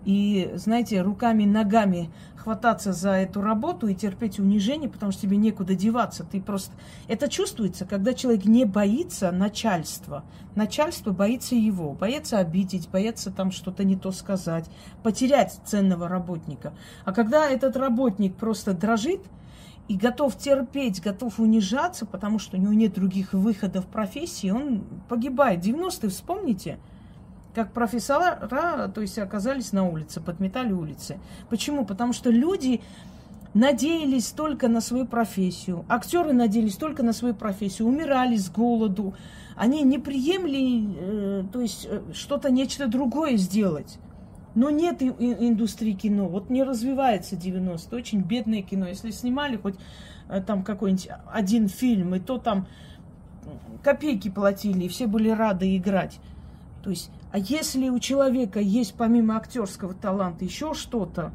и, 0.05 0.51
знаете, 0.55 1.01
руками, 1.01 1.45
ногами 1.45 2.09
хвататься 2.35 2.91
за 2.91 3.11
эту 3.11 3.41
работу 3.41 3.87
и 3.87 3.95
терпеть 3.95 4.37
унижение, 4.37 4.89
потому 4.89 5.11
что 5.11 5.21
тебе 5.21 5.37
некуда 5.37 5.75
деваться. 5.75 6.25
Ты 6.25 6.41
просто... 6.41 6.73
Это 7.07 7.29
чувствуется, 7.29 7.85
когда 7.85 8.13
человек 8.13 8.45
не 8.45 8.65
боится 8.65 9.31
начальства. 9.31 10.25
Начальство 10.55 11.11
боится 11.11 11.55
его, 11.55 11.93
боится 11.93 12.39
обидеть, 12.39 12.89
боится 12.89 13.31
там 13.31 13.51
что-то 13.51 13.85
не 13.85 13.95
то 13.95 14.11
сказать, 14.11 14.69
потерять 15.03 15.57
ценного 15.65 16.09
работника. 16.09 16.73
А 17.05 17.13
когда 17.13 17.49
этот 17.49 17.77
работник 17.77 18.35
просто 18.35 18.73
дрожит, 18.73 19.21
и 19.87 19.97
готов 19.97 20.37
терпеть, 20.37 21.01
готов 21.01 21.39
унижаться, 21.39 22.05
потому 22.05 22.39
что 22.39 22.57
у 22.57 22.59
него 22.59 22.73
нет 22.73 22.93
других 22.93 23.33
выходов 23.33 23.85
в 23.85 23.87
профессии, 23.89 24.49
он 24.49 24.85
погибает. 25.09 25.65
90-е, 25.65 26.09
вспомните, 26.09 26.79
как 27.53 27.71
профессора, 27.71 28.91
то 28.93 29.01
есть 29.01 29.17
оказались 29.19 29.71
на 29.71 29.87
улице, 29.87 30.21
подметали 30.21 30.71
улицы. 30.71 31.19
Почему? 31.49 31.85
Потому 31.85 32.13
что 32.13 32.29
люди 32.29 32.81
надеялись 33.53 34.29
только 34.29 34.67
на 34.67 34.81
свою 34.81 35.05
профессию. 35.05 35.85
Актеры 35.87 36.33
надеялись 36.33 36.75
только 36.75 37.03
на 37.03 37.13
свою 37.13 37.35
профессию, 37.35 37.87
умирали 37.87 38.35
с 38.35 38.49
голоду. 38.49 39.13
Они 39.55 39.83
не 39.83 39.99
приемли, 39.99 40.95
э, 40.97 41.43
то 41.51 41.61
есть 41.61 41.87
э, 41.89 42.01
что-то, 42.13 42.49
нечто 42.51 42.87
другое 42.87 43.37
сделать. 43.37 43.99
Но 44.55 44.69
нет 44.69 45.01
индустрии 45.01 45.93
кино. 45.93 46.27
Вот 46.27 46.49
не 46.49 46.63
развивается 46.63 47.35
90 47.35 47.95
Очень 47.95 48.21
бедное 48.21 48.61
кино. 48.61 48.87
Если 48.87 49.11
снимали 49.11 49.57
хоть 49.57 49.75
э, 50.29 50.41
там 50.41 50.63
какой-нибудь 50.63 51.09
один 51.31 51.67
фильм, 51.67 52.15
и 52.15 52.19
то 52.19 52.39
там 52.39 52.67
копейки 53.83 54.29
платили, 54.29 54.85
и 54.85 54.87
все 54.87 55.05
были 55.05 55.29
рады 55.29 55.75
играть. 55.75 56.19
То 56.83 56.89
есть 56.89 57.11
а 57.33 57.39
если 57.39 57.89
у 57.89 57.97
человека 57.97 58.59
есть 58.59 58.93
помимо 58.93 59.35
актерского 59.37 59.95
таланта 59.95 60.45
еще 60.45 60.75
что-то, 60.75 61.31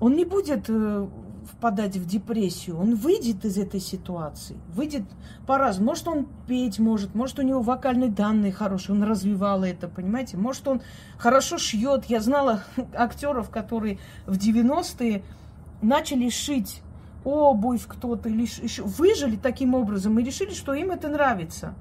он 0.00 0.16
не 0.16 0.24
будет 0.24 0.64
э, 0.68 1.06
впадать 1.52 1.96
в 1.96 2.04
депрессию, 2.04 2.76
он 2.76 2.96
выйдет 2.96 3.44
из 3.44 3.56
этой 3.58 3.78
ситуации, 3.78 4.56
выйдет 4.74 5.04
по-разному. 5.46 5.90
Может, 5.90 6.08
он 6.08 6.26
петь 6.48 6.80
может, 6.80 7.14
может, 7.14 7.38
у 7.38 7.42
него 7.42 7.60
вокальные 7.60 8.10
данные 8.10 8.50
хорошие, 8.50 8.96
он 8.96 9.04
развивал 9.04 9.62
это, 9.62 9.86
понимаете? 9.86 10.36
Может, 10.36 10.66
он 10.66 10.82
хорошо 11.16 11.56
шьет. 11.56 12.06
Я 12.06 12.18
знала 12.18 12.64
актеров, 12.92 13.50
которые 13.50 14.00
в 14.26 14.36
90-е 14.36 15.22
начали 15.80 16.28
шить 16.28 16.82
обувь 17.22 17.86
кто-то 17.86 18.28
или 18.28 18.48
выжили 18.82 19.36
таким 19.36 19.74
образом 19.74 20.18
и 20.18 20.24
решили, 20.24 20.54
что 20.54 20.74
им 20.74 20.90
это 20.90 21.06
нравится. 21.06 21.74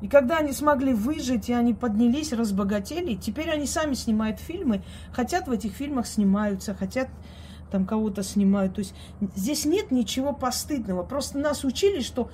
И 0.00 0.08
когда 0.08 0.38
они 0.38 0.52
смогли 0.52 0.94
выжить, 0.94 1.48
и 1.48 1.52
они 1.52 1.74
поднялись, 1.74 2.32
разбогатели, 2.32 3.14
теперь 3.14 3.50
они 3.50 3.66
сами 3.66 3.94
снимают 3.94 4.38
фильмы, 4.38 4.82
хотят 5.12 5.48
в 5.48 5.52
этих 5.52 5.72
фильмах 5.72 6.06
снимаются, 6.06 6.74
хотят 6.74 7.08
там 7.70 7.84
кого-то 7.84 8.22
снимают. 8.22 8.74
То 8.74 8.80
есть 8.80 8.94
здесь 9.34 9.64
нет 9.64 9.90
ничего 9.90 10.32
постыдного. 10.32 11.02
Просто 11.02 11.38
нас 11.38 11.64
учили, 11.64 12.00
что 12.00 12.30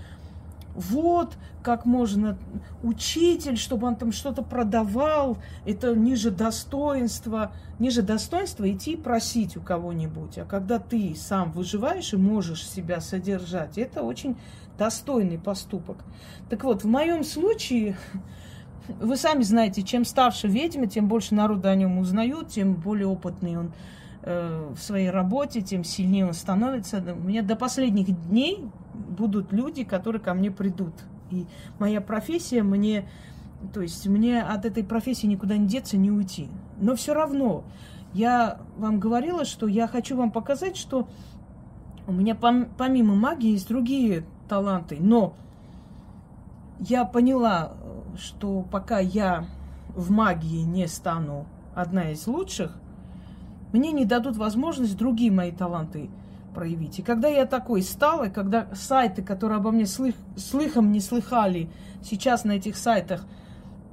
вот 0.75 1.37
как 1.63 1.87
можно 1.87 2.37
учитель, 2.83 3.57
чтобы 3.57 3.87
он 3.87 3.97
там 3.97 4.13
что-то 4.13 4.43
продавал, 4.43 5.39
это 5.65 5.95
ниже 5.95 6.31
достоинства, 6.31 7.53
ниже 7.79 8.03
достоинства 8.03 8.71
идти 8.71 8.97
просить 8.97 9.57
у 9.57 9.61
кого-нибудь. 9.61 10.39
А 10.39 10.45
когда 10.45 10.79
ты 10.79 11.15
сам 11.17 11.53
выживаешь 11.53 12.13
и 12.13 12.17
можешь 12.17 12.69
себя 12.69 13.01
содержать, 13.01 13.79
это 13.79 14.03
очень 14.03 14.37
достойный 14.77 15.39
поступок. 15.39 15.99
Так 16.51 16.65
вот, 16.65 16.83
в 16.83 16.89
моем 16.89 17.23
случае, 17.23 17.97
вы 18.89 19.17
сами 19.17 19.43
знаете, 19.43 19.83
чем 19.83 20.05
старше 20.05 20.49
ведьма, 20.49 20.87
тем 20.87 21.09
больше 21.09 21.35
народу 21.35 21.69
о 21.69 21.75
нем 21.75 21.99
узнают, 21.99 22.49
тем 22.49 22.75
более 22.75 23.07
опытный 23.07 23.57
он 23.57 23.73
э, 24.23 24.73
в 24.77 24.83
своей 24.83 25.11
работе, 25.11 25.63
тем 25.63 25.85
сильнее 25.85 26.27
он 26.27 26.35
становится. 26.35 26.99
У 26.99 27.29
меня 27.29 27.43
до 27.43 27.55
последних 27.55 28.07
дней 28.29 28.69
будут 28.95 29.53
люди, 29.53 29.85
которые 29.85 30.23
ко 30.23 30.35
мне 30.35 30.51
придут. 30.51 30.95
И 31.31 31.47
моя 31.79 32.01
профессия 32.01 32.63
мне, 32.63 33.09
то 33.73 33.81
есть 33.81 34.07
мне 34.07 34.43
от 34.43 34.65
этой 34.65 34.85
профессии 34.85 35.27
никуда 35.27 35.57
не 35.57 35.67
деться, 35.67 35.97
не 35.97 36.11
уйти. 36.11 36.49
Но 36.81 36.95
все 36.97 37.15
равно, 37.15 37.65
я 38.13 38.59
вам 38.77 39.01
говорила, 39.01 39.45
что 39.45 39.67
я 39.67 39.87
хочу 39.87 40.17
вам 40.17 40.31
показать, 40.31 40.77
что 40.77 41.09
у 42.07 42.13
меня 42.13 42.35
помимо 42.35 43.15
магии 43.15 43.53
есть 43.53 43.69
другие 43.69 44.25
таланты. 44.49 44.99
Но 45.01 45.35
я 46.79 47.05
поняла, 47.05 47.73
что 48.17 48.63
пока 48.71 48.99
я 48.99 49.47
в 49.95 50.11
магии 50.11 50.63
не 50.63 50.87
стану 50.87 51.47
одна 51.75 52.11
из 52.11 52.27
лучших, 52.27 52.77
мне 53.73 53.91
не 53.91 54.05
дадут 54.05 54.37
возможность 54.37 54.97
другие 54.97 55.33
мои 55.33 55.51
таланты 55.51 56.11
проявить. 56.55 56.99
И 56.99 57.03
когда 57.03 57.29
я 57.29 57.45
такой 57.45 57.83
стала, 57.83 58.29
когда 58.29 58.69
сайты, 58.75 59.23
которые 59.23 59.59
обо 59.59 59.71
мне 59.71 59.87
слых, 59.87 60.15
слыхом 60.37 60.93
не 60.93 61.01
слыхали, 61.01 61.69
сейчас 62.03 62.45
на 62.45 62.53
этих 62.53 62.77
сайтах 62.77 63.27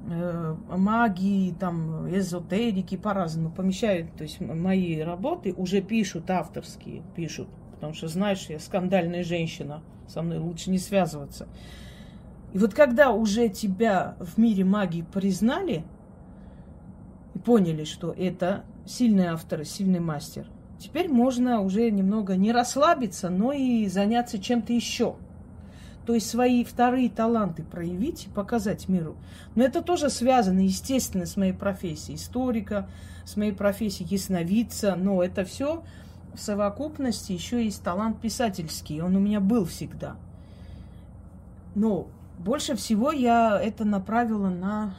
э, 0.08 0.56
магии, 0.68 1.52
там, 1.58 2.08
эзотерики 2.16 2.96
по-разному 2.96 3.50
помещают, 3.50 4.14
то 4.16 4.22
есть 4.22 4.40
мои 4.40 5.00
работы 5.00 5.52
уже 5.52 5.82
пишут 5.82 6.30
авторские, 6.30 7.02
пишут, 7.16 7.48
потому 7.74 7.92
что, 7.92 8.08
знаешь, 8.08 8.46
я 8.48 8.58
скандальная 8.58 9.24
женщина, 9.24 9.82
со 10.08 10.22
мной 10.22 10.38
лучше 10.38 10.70
не 10.70 10.78
связываться. 10.78 11.48
И 12.52 12.58
вот 12.58 12.74
когда 12.74 13.10
уже 13.10 13.48
тебя 13.48 14.16
в 14.20 14.38
мире 14.38 14.64
магии 14.64 15.02
признали 15.02 15.84
и 17.34 17.38
поняли, 17.38 17.84
что 17.84 18.12
это 18.12 18.64
сильный 18.86 19.26
автор, 19.26 19.64
сильный 19.64 20.00
мастер– 20.00 20.46
Теперь 20.82 21.08
можно 21.08 21.60
уже 21.60 21.92
немного 21.92 22.34
не 22.34 22.50
расслабиться, 22.50 23.30
но 23.30 23.52
и 23.52 23.86
заняться 23.86 24.40
чем-то 24.40 24.72
еще. 24.72 25.14
То 26.06 26.14
есть 26.14 26.28
свои 26.28 26.64
вторые 26.64 27.08
таланты 27.08 27.62
проявить 27.62 28.26
и 28.26 28.28
показать 28.28 28.88
миру. 28.88 29.14
Но 29.54 29.62
это 29.62 29.80
тоже 29.80 30.10
связано, 30.10 30.58
естественно, 30.58 31.24
с 31.24 31.36
моей 31.36 31.52
профессией 31.52 32.16
историка, 32.16 32.88
с 33.24 33.36
моей 33.36 33.52
профессией 33.52 34.08
ясновидца. 34.08 34.96
Но 34.96 35.22
это 35.22 35.44
все 35.44 35.84
в 36.34 36.40
совокупности 36.40 37.30
еще 37.30 37.64
есть 37.64 37.84
талант 37.84 38.20
писательский. 38.20 39.00
Он 39.00 39.14
у 39.14 39.20
меня 39.20 39.38
был 39.38 39.64
всегда. 39.64 40.16
Но 41.76 42.08
больше 42.40 42.74
всего 42.74 43.12
я 43.12 43.60
это 43.62 43.84
направила 43.84 44.48
на 44.48 44.96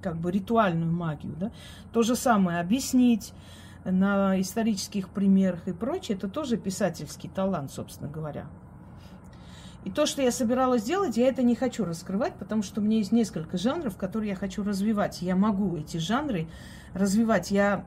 как 0.00 0.16
бы 0.16 0.30
ритуальную 0.30 0.92
магию. 0.92 1.34
Да? 1.40 1.50
То 1.92 2.02
же 2.02 2.14
самое 2.14 2.60
объяснить, 2.60 3.32
на 3.90 4.40
исторических 4.40 5.08
примерах 5.08 5.66
и 5.68 5.72
прочее, 5.72 6.16
это 6.16 6.28
тоже 6.28 6.56
писательский 6.56 7.28
талант, 7.28 7.72
собственно 7.72 8.10
говоря. 8.10 8.46
И 9.84 9.90
то, 9.90 10.06
что 10.06 10.22
я 10.22 10.32
собиралась 10.32 10.82
делать, 10.82 11.16
я 11.16 11.28
это 11.28 11.42
не 11.42 11.54
хочу 11.54 11.84
раскрывать, 11.84 12.34
потому 12.34 12.62
что 12.62 12.80
у 12.80 12.84
меня 12.84 12.98
есть 12.98 13.12
несколько 13.12 13.56
жанров, 13.56 13.96
которые 13.96 14.30
я 14.30 14.36
хочу 14.36 14.62
развивать. 14.62 15.22
Я 15.22 15.36
могу 15.36 15.76
эти 15.76 15.96
жанры 15.96 16.48
развивать. 16.94 17.50
Я 17.50 17.84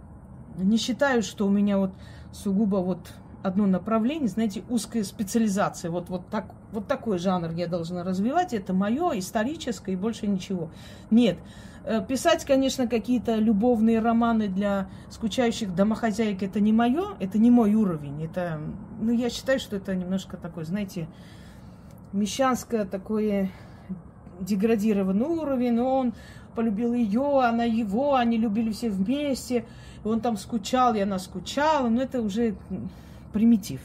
не 0.58 0.78
считаю, 0.78 1.22
что 1.22 1.46
у 1.46 1.50
меня 1.50 1.78
вот 1.78 1.92
сугубо 2.32 2.78
вот 2.78 3.12
одно 3.44 3.66
направление, 3.66 4.28
знаете, 4.28 4.64
узкая 4.70 5.04
специализация. 5.04 5.92
Вот, 5.92 6.10
вот, 6.10 6.28
так, 6.30 6.54
вот 6.72 6.88
такой 6.88 7.18
жанр 7.18 7.52
я 7.52 7.68
должна 7.68 8.04
развивать. 8.04 8.54
Это 8.54 8.74
мое, 8.74 9.20
историческое 9.20 9.94
и 9.94 9.96
больше 9.96 10.28
ничего. 10.28 10.70
Нет. 11.10 11.38
Э, 11.84 12.06
писать, 12.06 12.46
конечно, 12.46 12.88
какие-то 12.88 13.36
любовные 13.36 14.00
романы 14.00 14.48
для 14.48 14.90
скучающих 15.10 15.74
домохозяек 15.74 16.44
это 16.44 16.60
не 16.60 16.72
мое, 16.72 17.16
это 17.20 17.40
не 17.40 17.50
мой 17.50 17.74
уровень. 17.74 18.24
Это, 18.24 18.60
ну, 19.00 19.12
я 19.12 19.30
считаю, 19.30 19.60
что 19.60 19.76
это 19.76 19.96
немножко 19.96 20.38
такой, 20.38 20.66
знаете, 20.66 21.08
мещанское 22.14 22.86
такое 22.86 23.50
деградированный 24.40 25.26
уровень. 25.26 25.80
Он 25.80 26.14
полюбил 26.56 26.94
ее, 26.94 27.42
она 27.42 27.64
его, 27.64 28.16
они 28.16 28.38
любили 28.38 28.72
все 28.72 28.90
вместе. 28.90 29.66
Он 30.04 30.20
там 30.22 30.38
скучал, 30.38 30.94
и 30.96 31.00
она 31.00 31.18
скучала. 31.18 31.88
Но 31.88 32.02
это 32.02 32.22
уже 32.22 32.56
примитив. 33.32 33.82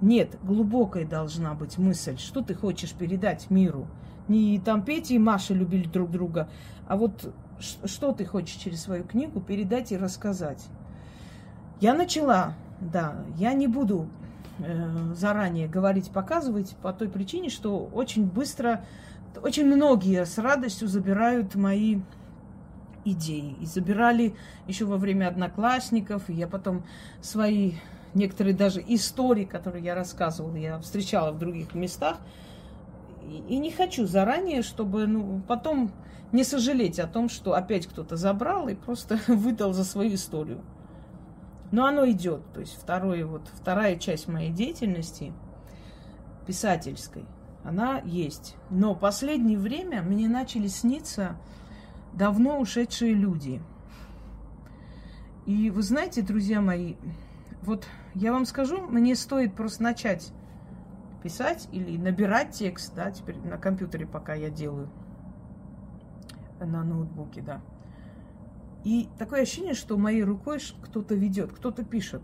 Нет, 0.00 0.38
глубокая 0.42 1.04
должна 1.04 1.54
быть 1.54 1.76
мысль, 1.76 2.16
что 2.18 2.42
ты 2.42 2.54
хочешь 2.54 2.92
передать 2.92 3.50
миру. 3.50 3.86
Не 4.28 4.58
там 4.58 4.82
Петя 4.82 5.14
и 5.14 5.18
Маша 5.18 5.54
любили 5.54 5.88
друг 5.88 6.10
друга, 6.10 6.48
а 6.86 6.96
вот 6.96 7.34
что 7.60 8.12
ты 8.12 8.24
хочешь 8.24 8.54
через 8.54 8.82
свою 8.82 9.04
книгу 9.04 9.40
передать 9.40 9.92
и 9.92 9.96
рассказать. 9.96 10.64
Я 11.80 11.94
начала, 11.94 12.54
да, 12.80 13.16
я 13.36 13.52
не 13.52 13.66
буду 13.66 14.08
э, 14.58 15.14
заранее 15.14 15.68
говорить, 15.68 16.10
показывать 16.10 16.76
по 16.82 16.92
той 16.92 17.08
причине, 17.08 17.50
что 17.50 17.90
очень 17.92 18.26
быстро, 18.26 18.84
очень 19.42 19.66
многие 19.66 20.24
с 20.24 20.38
радостью 20.38 20.88
забирают 20.88 21.54
мои 21.54 22.00
идеи. 23.04 23.56
И 23.60 23.66
забирали 23.66 24.34
еще 24.66 24.84
во 24.84 24.96
время 24.96 25.28
одноклассников, 25.28 26.28
и 26.28 26.34
я 26.34 26.46
потом 26.46 26.84
свои 27.20 27.74
некоторые 28.14 28.54
даже 28.54 28.82
истории, 28.86 29.44
которые 29.44 29.84
я 29.84 29.94
рассказывала, 29.94 30.56
я 30.56 30.78
встречала 30.78 31.32
в 31.32 31.38
других 31.38 31.74
местах, 31.74 32.18
и, 33.48 33.58
не 33.58 33.70
хочу 33.70 34.06
заранее, 34.06 34.62
чтобы 34.62 35.06
ну, 35.06 35.42
потом 35.46 35.92
не 36.32 36.44
сожалеть 36.44 36.98
о 36.98 37.06
том, 37.06 37.28
что 37.28 37.54
опять 37.54 37.86
кто-то 37.86 38.16
забрал 38.16 38.68
и 38.68 38.74
просто 38.74 39.20
выдал 39.28 39.72
за 39.72 39.84
свою 39.84 40.14
историю. 40.14 40.60
Но 41.70 41.86
оно 41.86 42.08
идет. 42.10 42.42
То 42.52 42.60
есть 42.60 42.76
второе, 42.80 43.24
вот, 43.24 43.42
вторая 43.52 43.96
часть 43.96 44.26
моей 44.26 44.50
деятельности, 44.50 45.32
писательской, 46.46 47.24
она 47.62 48.00
есть. 48.04 48.56
Но 48.70 48.94
последнее 48.94 49.58
время 49.58 50.02
мне 50.02 50.28
начали 50.28 50.66
сниться 50.66 51.36
давно 52.12 52.58
ушедшие 52.58 53.14
люди. 53.14 53.62
И 55.46 55.70
вы 55.70 55.82
знаете, 55.82 56.22
друзья 56.22 56.60
мои, 56.60 56.94
вот 57.62 57.86
я 58.14 58.32
вам 58.32 58.44
скажу, 58.44 58.80
мне 58.82 59.14
стоит 59.14 59.54
просто 59.54 59.82
начать 59.82 60.32
писать 61.22 61.68
или 61.72 61.96
набирать 61.96 62.52
текст, 62.52 62.94
да, 62.94 63.10
теперь 63.10 63.36
на 63.38 63.58
компьютере 63.58 64.06
пока 64.06 64.34
я 64.34 64.50
делаю, 64.50 64.90
на 66.60 66.82
ноутбуке, 66.82 67.42
да. 67.42 67.60
И 68.84 69.08
такое 69.18 69.42
ощущение, 69.42 69.74
что 69.74 69.96
моей 69.98 70.24
рукой 70.24 70.60
кто-то 70.82 71.14
ведет, 71.14 71.52
кто-то 71.52 71.84
пишет. 71.84 72.22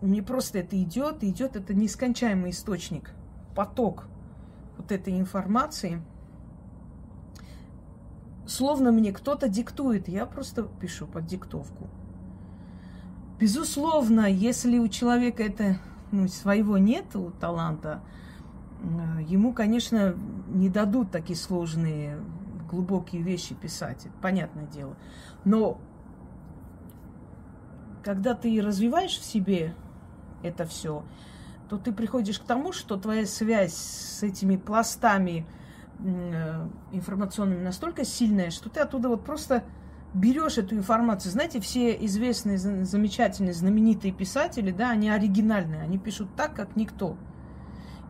Мне 0.00 0.22
просто 0.22 0.58
это 0.58 0.80
идет, 0.82 1.22
идет, 1.22 1.56
это 1.56 1.74
нескончаемый 1.74 2.50
источник, 2.50 3.12
поток 3.54 4.06
вот 4.78 4.92
этой 4.92 5.18
информации. 5.18 6.02
Словно 8.46 8.92
мне 8.92 9.12
кто-то 9.12 9.48
диктует, 9.48 10.08
я 10.08 10.24
просто 10.26 10.62
пишу 10.80 11.06
под 11.06 11.26
диктовку. 11.26 11.88
Безусловно, 13.38 14.30
если 14.30 14.78
у 14.78 14.88
человека 14.88 15.42
это 15.42 15.78
ну, 16.10 16.26
своего 16.28 16.78
нет, 16.78 17.14
у 17.16 17.30
таланта, 17.30 18.00
э, 18.80 19.22
ему, 19.28 19.52
конечно, 19.52 20.14
не 20.48 20.70
дадут 20.70 21.10
такие 21.10 21.36
сложные, 21.36 22.18
глубокие 22.70 23.22
вещи 23.22 23.54
писать, 23.54 24.06
понятное 24.22 24.66
дело. 24.66 24.96
Но 25.44 25.78
когда 28.02 28.34
ты 28.34 28.60
развиваешь 28.62 29.18
в 29.18 29.24
себе 29.24 29.74
это 30.42 30.64
все, 30.64 31.04
то 31.68 31.76
ты 31.76 31.92
приходишь 31.92 32.38
к 32.38 32.44
тому, 32.44 32.72
что 32.72 32.96
твоя 32.96 33.26
связь 33.26 33.74
с 33.74 34.22
этими 34.22 34.56
пластами 34.56 35.44
э, 35.98 36.68
информационными 36.92 37.62
настолько 37.62 38.04
сильная, 38.04 38.50
что 38.50 38.70
ты 38.70 38.80
оттуда 38.80 39.08
вот 39.08 39.24
просто 39.24 39.64
берешь 40.16 40.58
эту 40.58 40.74
информацию. 40.74 41.32
Знаете, 41.32 41.60
все 41.60 41.92
известные, 42.06 42.58
замечательные, 42.58 43.52
знаменитые 43.52 44.12
писатели, 44.12 44.70
да, 44.70 44.90
они 44.90 45.10
оригинальные, 45.10 45.82
они 45.82 45.98
пишут 45.98 46.28
так, 46.36 46.54
как 46.54 46.74
никто. 46.74 47.16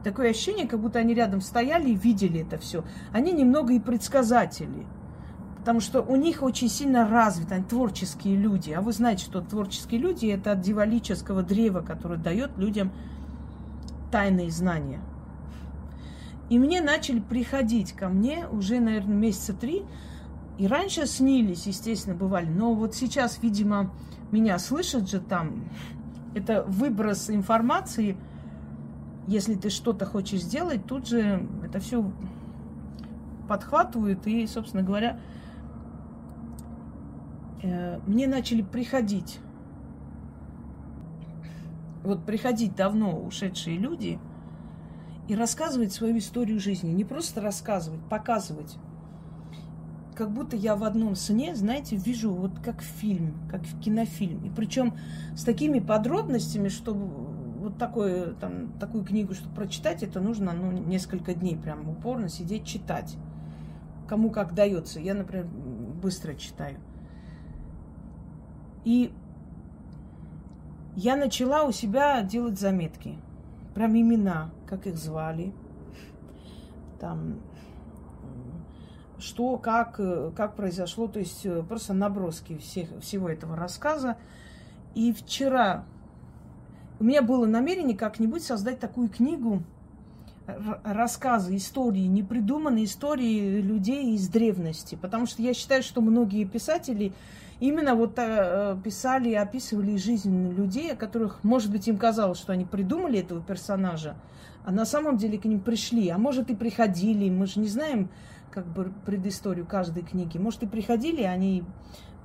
Такое 0.05 0.31
ощущение, 0.31 0.69
как 0.69 0.81
будто 0.81 1.01
они 1.01 1.15
рядом 1.15 1.41
стояли 1.41 1.91
и 1.91 1.97
видели 1.97 2.43
это 2.43 2.59
все. 2.59 2.85
Они 3.13 3.33
немного 3.33 3.73
и 3.73 3.81
предсказатели. 3.81 4.87
Потому 5.59 5.81
что 5.81 6.01
у 6.01 6.15
них 6.15 6.45
очень 6.45 6.69
сильно 6.69 7.09
развиты, 7.09 7.57
они 7.57 7.65
творческие 7.65 8.37
люди. 8.37 8.71
А 8.71 8.81
вы 8.81 8.93
знаете, 8.93 9.25
что 9.25 9.41
творческие 9.41 10.01
люди– 10.01 10.27
это 10.29 10.53
от 10.53 10.61
дивалического 10.61 11.43
древа, 11.43 11.81
которое 11.81 12.19
дает 12.19 12.57
людям 12.57 12.93
тайные 14.13 14.53
знания. 14.53 15.01
И 16.51 16.61
мне 16.61 16.81
начали 16.81 17.19
приходить 17.19 17.93
ко 17.95 18.09
мне 18.09 18.47
уже, 18.49 18.79
наверное, 18.79 19.17
месяца 19.17 19.53
три. 19.53 19.83
И 20.59 20.67
раньше 20.67 21.07
снились, 21.07 21.67
естественно, 21.67 22.17
бывали. 22.17 22.47
Но 22.47 22.75
вот 22.75 22.95
сейчас, 22.95 23.43
видимо, 23.43 23.93
меня 24.33 24.59
слышат 24.59 25.09
же 25.09 25.21
там. 25.21 25.69
Это 26.35 26.65
выброс 26.65 27.31
информации. 27.31 28.17
Если 29.27 29.55
ты 29.55 29.71
что-то 29.71 30.07
хочешь 30.07 30.43
сделать, 30.43 30.87
тут 30.87 31.09
же 31.09 31.47
это 31.65 31.81
все 31.81 32.11
подхватывают. 33.49 34.27
И, 34.27 34.47
собственно 34.47 34.83
говоря, 34.83 35.21
э, 37.63 38.01
мне 38.07 38.27
начали 38.27 38.63
приходить. 38.63 39.41
Вот 42.03 42.25
приходить 42.25 42.75
давно 42.77 43.19
ушедшие 43.19 43.77
люди– 43.79 44.19
и 45.29 45.35
рассказывать 45.35 45.93
свою 45.93 46.19
историю 46.19 46.61
жизни. 46.61 46.91
Не 46.91 47.05
просто 47.05 47.41
рассказывать, 47.41 48.01
показывать. 48.09 48.77
Как 50.17 50.31
будто 50.31 50.57
я 50.57 50.77
в 50.77 50.85
одном 50.85 51.15
сне, 51.15 51.55
знаете, 51.55 51.97
вижу 51.97 52.33
вот 52.33 52.59
как 52.61 52.81
фильм, 52.81 53.35
как 53.51 53.63
в 53.63 53.81
кинофильм. 53.81 54.45
И 54.45 54.51
причем 54.51 54.95
с 55.37 55.45
такими 55.45 55.79
подробностями, 55.79 56.69
что 56.69 56.95
вот 56.95 57.77
такое, 57.77 58.33
там, 58.35 58.73
такую 58.81 59.05
книгу, 59.05 59.35
чтобы 59.35 59.55
прочитать, 59.55 60.03
это 60.03 60.21
нужно 60.21 60.53
ну, 60.53 60.73
несколько 60.73 61.35
дней 61.35 61.57
прям 61.57 61.89
упорно 61.89 62.29
сидеть 62.29 62.65
читать. 62.65 63.17
Кому 64.09 64.31
как 64.31 64.55
дается. 64.55 65.01
Я, 65.01 65.15
например, 65.15 65.47
быстро 66.03 66.35
читаю. 66.35 66.79
И 68.85 69.13
я 70.95 71.17
начала 71.17 71.65
у 71.65 71.73
себя 71.73 72.23
делать 72.23 72.59
заметки 72.59 73.17
прям 73.77 73.95
имена, 73.95 74.51
как 74.67 74.87
их 74.87 74.97
звали, 74.97 75.53
там, 76.99 77.41
что, 79.19 79.57
как, 79.57 80.01
как 80.37 80.55
произошло, 80.57 81.07
то 81.09 81.19
есть 81.19 81.47
э, 81.47 81.63
просто 81.63 81.95
наброски 81.95 82.59
всех, 82.59 82.89
всего 83.01 83.29
этого 83.29 83.57
рассказа. 83.57 84.17
И 84.95 85.13
вчера 85.13 85.85
у 86.99 87.05
меня 87.05 87.23
было 87.23 87.47
намерение 87.47 87.97
как-нибудь 87.97 88.43
создать 88.43 88.81
такую 88.81 89.09
книгу, 89.09 89.63
рассказы, 90.85 91.57
истории, 91.57 92.07
непридуманные 92.07 92.85
истории 92.85 93.61
людей 93.61 94.15
из 94.15 94.29
древности. 94.29 94.97
Потому 95.01 95.27
что 95.27 95.43
я 95.43 95.55
считаю, 95.55 95.83
что 95.83 96.01
многие 96.01 96.45
писатели 96.45 97.13
именно 97.59 97.95
вот 97.95 98.15
э, 98.17 98.77
писали 98.83 99.31
и 99.31 99.35
описывали 99.35 99.97
жизнь 99.97 100.53
людей, 100.53 100.93
о 100.93 100.97
которых, 100.97 101.43
может 101.43 101.71
быть, 101.71 101.89
им 101.89 101.97
казалось, 101.97 102.39
что 102.39 102.53
они 102.53 102.65
придумали 102.65 103.21
этого 103.21 103.43
персонажа, 103.43 104.17
а 104.65 104.73
на 104.73 104.85
самом 104.85 105.17
деле 105.17 105.39
к 105.39 105.45
ним 105.45 105.61
пришли, 105.61 106.09
а 106.09 106.19
может 106.19 106.51
и 106.51 106.55
приходили, 106.55 107.31
мы 107.31 107.47
же 107.47 107.61
не 107.61 107.69
знаем 107.69 108.09
как 108.57 108.65
бы 108.65 108.91
предысторию 109.05 109.67
каждой 109.67 110.03
книги, 110.03 110.39
может 110.39 110.63
и 110.63 110.67
приходили, 110.67 111.23
они 111.25 111.63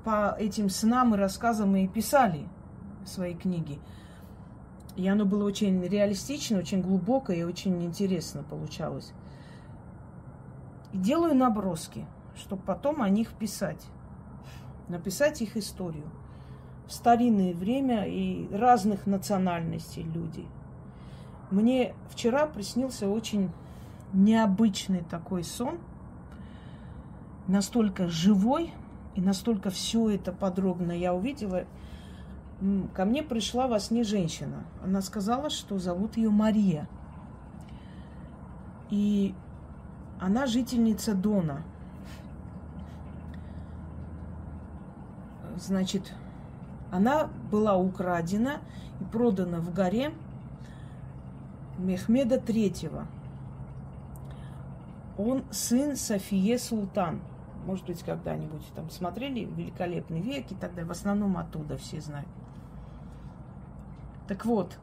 по 0.05 0.33
этим 0.39 0.69
снам 0.69 1.13
и 1.13 1.17
рассказам 1.17 1.75
и 1.75 1.89
писали 1.89 2.47
свои 3.05 3.33
книги. 3.33 3.79
И 4.95 5.05
оно 5.09 5.25
было 5.25 5.43
очень 5.43 5.83
реалистично, 5.83 6.59
очень 6.59 6.81
глубокое 6.81 7.35
и 7.35 7.43
очень 7.43 7.83
интересно 7.83 8.43
получалось. 8.43 9.11
И 10.93 10.97
делаю 10.97 11.35
наброски, 11.35 12.05
чтобы 12.37 12.61
потом 12.63 13.01
о 13.01 13.09
них 13.09 13.33
писать 13.33 13.85
написать 14.87 15.41
их 15.41 15.57
историю. 15.57 16.09
В 16.87 16.93
старинное 16.93 17.53
время 17.53 18.05
и 18.05 18.47
разных 18.55 19.05
национальностей 19.05 20.03
люди. 20.03 20.45
Мне 21.49 21.93
вчера 22.09 22.45
приснился 22.45 23.09
очень 23.09 23.51
необычный 24.13 25.03
такой 25.03 25.43
сон, 25.43 25.77
настолько 27.51 28.07
живой 28.07 28.73
и 29.15 29.21
настолько 29.21 29.69
все 29.69 30.09
это 30.09 30.31
подробно 30.31 30.91
я 30.91 31.13
увидела. 31.13 31.65
Ко 32.93 33.05
мне 33.05 33.23
пришла 33.23 33.67
во 33.67 33.79
сне 33.79 34.03
женщина. 34.03 34.63
Она 34.83 35.01
сказала, 35.01 35.49
что 35.49 35.79
зовут 35.79 36.17
ее 36.17 36.29
Мария. 36.29 36.87
И 38.89 39.33
она 40.19 40.45
жительница 40.45 41.13
Дона– 41.13 41.63
значит, 45.67 46.13
она 46.91 47.29
была 47.51 47.77
украдена 47.77 48.59
и 48.99 49.03
продана 49.03 49.59
в 49.59 49.73
горе 49.73 50.11
Мехмеда 51.77 52.35
III. 52.35 53.05
Он 55.17 55.43
сын 55.51 55.95
Софие 55.95 56.57
Султан. 56.57 57.21
Может 57.65 57.85
быть, 57.85 58.03
когда-нибудь 58.03 58.65
там 58.73 58.89
смотрели 58.89 59.41
«Великолепный 59.41 60.21
век» 60.21 60.51
и 60.51 60.55
так 60.55 60.71
далее. 60.71 60.87
В 60.87 60.91
основном 60.91 61.37
оттуда 61.37 61.77
все 61.77 62.01
знают. 62.01 62.27
Так 64.27 64.45
вот, 64.45 64.77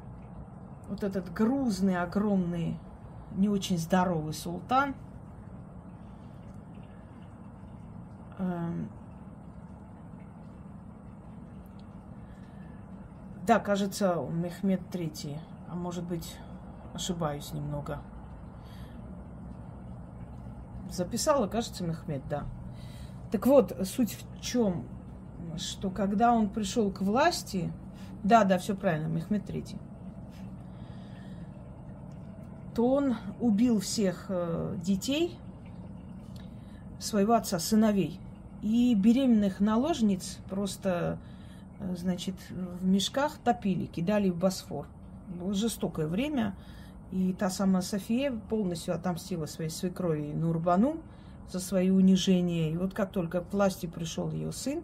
вот 0.88 1.02
этот 1.02 1.32
грузный, 1.32 1.96
огромный, 1.96 2.78
не 3.32 3.48
очень 3.48 3.78
здоровый 3.78 4.32
султан 4.32 4.94
эм, 8.38 8.88
Да, 13.48 13.58
кажется, 13.58 14.14
Мехмед 14.30 14.90
Третий. 14.90 15.38
А 15.70 15.74
может 15.74 16.04
быть, 16.04 16.36
ошибаюсь 16.92 17.54
немного. 17.54 17.98
Записала, 20.90 21.46
кажется, 21.46 21.82
Мехмед, 21.82 22.20
да. 22.28 22.44
Так 23.30 23.46
вот, 23.46 23.76
суть 23.84 24.14
в 24.14 24.40
чем? 24.40 24.84
Что 25.56 25.90
когда 25.90 26.32
он 26.32 26.48
пришел 26.48 26.90
к 26.90 27.00
власти, 27.00 27.72
да, 28.22 28.44
да, 28.44 28.58
все 28.58 28.74
правильно, 28.74 29.06
Мехмед 29.06 29.44
Третий, 29.44 29.78
то 32.74 32.88
он 32.88 33.16
убил 33.40 33.80
всех 33.80 34.26
э, 34.28 34.76
детей 34.82 35.36
своего 36.98 37.34
отца, 37.34 37.58
сыновей. 37.58 38.20
И 38.62 38.94
беременных 38.94 39.60
наложниц 39.60 40.38
просто 40.48 41.18
Э, 41.80 41.94
значит, 41.96 42.34
в 42.50 42.84
мешках 42.84 43.38
топили, 43.38 43.86
кидали 43.86 44.30
в 44.30 44.36
Босфор. 44.36 44.86
Было 45.28 45.54
жестокое 45.54 46.06
время, 46.06 46.54
и 47.12 47.32
та 47.32 47.50
самая 47.50 47.82
София 47.82 48.32
полностью 48.32 48.94
отомстила 48.94 49.46
своей 49.46 49.70
свекрови 49.70 50.32
Нурбану 50.32 50.98
за 51.50 51.60
свои 51.60 51.90
унижения. 51.90 52.72
И 52.72 52.76
вот 52.76 52.94
как 52.94 53.10
только 53.10 53.40
к 53.40 53.52
власти 53.52 53.86
пришел 53.86 54.30
ее 54.30 54.52
сын, 54.52 54.82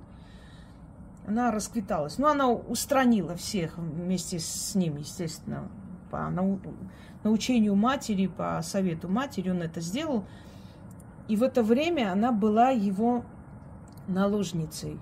она 1.27 1.51
расквиталась. 1.51 2.19
Ну, 2.19 2.27
она 2.27 2.51
устранила 2.51 3.35
всех 3.37 3.79
вместе 3.79 4.39
с 4.39 4.75
ним, 4.75 4.97
естественно, 4.97 5.69
по 6.11 6.31
научению 7.23 7.75
матери, 7.75 8.27
по 8.27 8.61
совету 8.63 9.09
матери 9.09 9.51
он 9.51 9.63
это 9.63 9.81
сделал. 9.81 10.25
И 11.29 11.37
в 11.37 11.43
это 11.43 11.63
время 11.63 12.13
она 12.13 12.33
была 12.33 12.71
его 12.71 13.25
наложницей. 14.07 15.01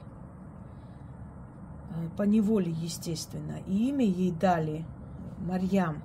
Э, 1.91 2.09
по 2.17 2.23
неволе, 2.23 2.71
естественно. 2.71 3.59
И 3.67 3.89
имя 3.89 4.05
ей 4.05 4.31
дали 4.31 4.85
Марьям. 5.39 6.03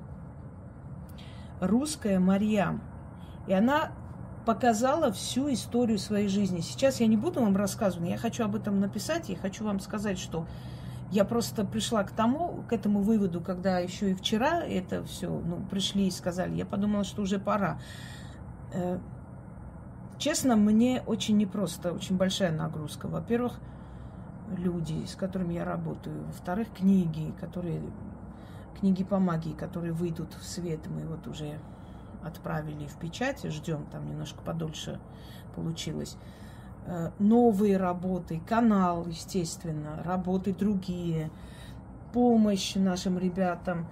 Русская 1.61 2.19
Марьям. 2.19 2.81
И 3.47 3.53
она 3.53 3.91
показала 4.47 5.11
всю 5.11 5.51
историю 5.51 5.99
своей 5.99 6.29
жизни. 6.29 6.61
Сейчас 6.61 7.01
я 7.01 7.07
не 7.07 7.17
буду 7.17 7.41
вам 7.41 7.57
рассказывать, 7.57 8.09
я 8.09 8.17
хочу 8.17 8.45
об 8.45 8.55
этом 8.55 8.79
написать, 8.79 9.27
я 9.27 9.35
хочу 9.35 9.65
вам 9.65 9.81
сказать, 9.81 10.17
что 10.17 10.47
я 11.11 11.25
просто 11.25 11.65
пришла 11.65 12.05
к 12.05 12.11
тому, 12.11 12.63
к 12.69 12.71
этому 12.71 13.01
выводу, 13.01 13.41
когда 13.41 13.79
еще 13.79 14.11
и 14.11 14.13
вчера 14.13 14.63
это 14.63 15.03
все, 15.03 15.27
ну, 15.29 15.57
пришли 15.69 16.07
и 16.07 16.11
сказали, 16.11 16.55
я 16.55 16.65
подумала, 16.65 17.03
что 17.03 17.23
уже 17.23 17.39
пора. 17.39 17.77
Э, 18.73 18.99
честно, 20.17 20.55
мне 20.55 21.03
очень 21.05 21.35
непросто, 21.35 21.91
очень 21.91 22.15
большая 22.15 22.53
нагрузка. 22.53 23.09
Во-первых, 23.09 23.59
люди, 24.57 25.05
с 25.07 25.17
которыми 25.17 25.55
я 25.55 25.65
работаю. 25.65 26.23
Во-вторых, 26.27 26.69
книги, 26.73 27.33
которые 27.37 27.81
книги 28.79 29.03
по 29.03 29.19
магии, 29.19 29.51
которые 29.51 29.91
выйдут 29.91 30.33
в 30.35 30.45
свет. 30.45 30.79
Мы 30.87 31.05
вот 31.05 31.27
уже 31.27 31.59
отправили 32.27 32.85
в 32.87 32.95
печать, 32.97 33.43
ждем, 33.43 33.85
там 33.91 34.07
немножко 34.07 34.41
подольше 34.43 34.99
получилось. 35.55 36.17
э, 36.85 37.11
новые 37.19 37.77
работы, 37.77 38.39
канал, 38.47 39.05
естественно, 39.07 40.01
работы 40.05 40.53
другие, 40.53 41.31
помощь 42.13 42.75
нашим 42.75 43.17
ребятам. 43.17 43.87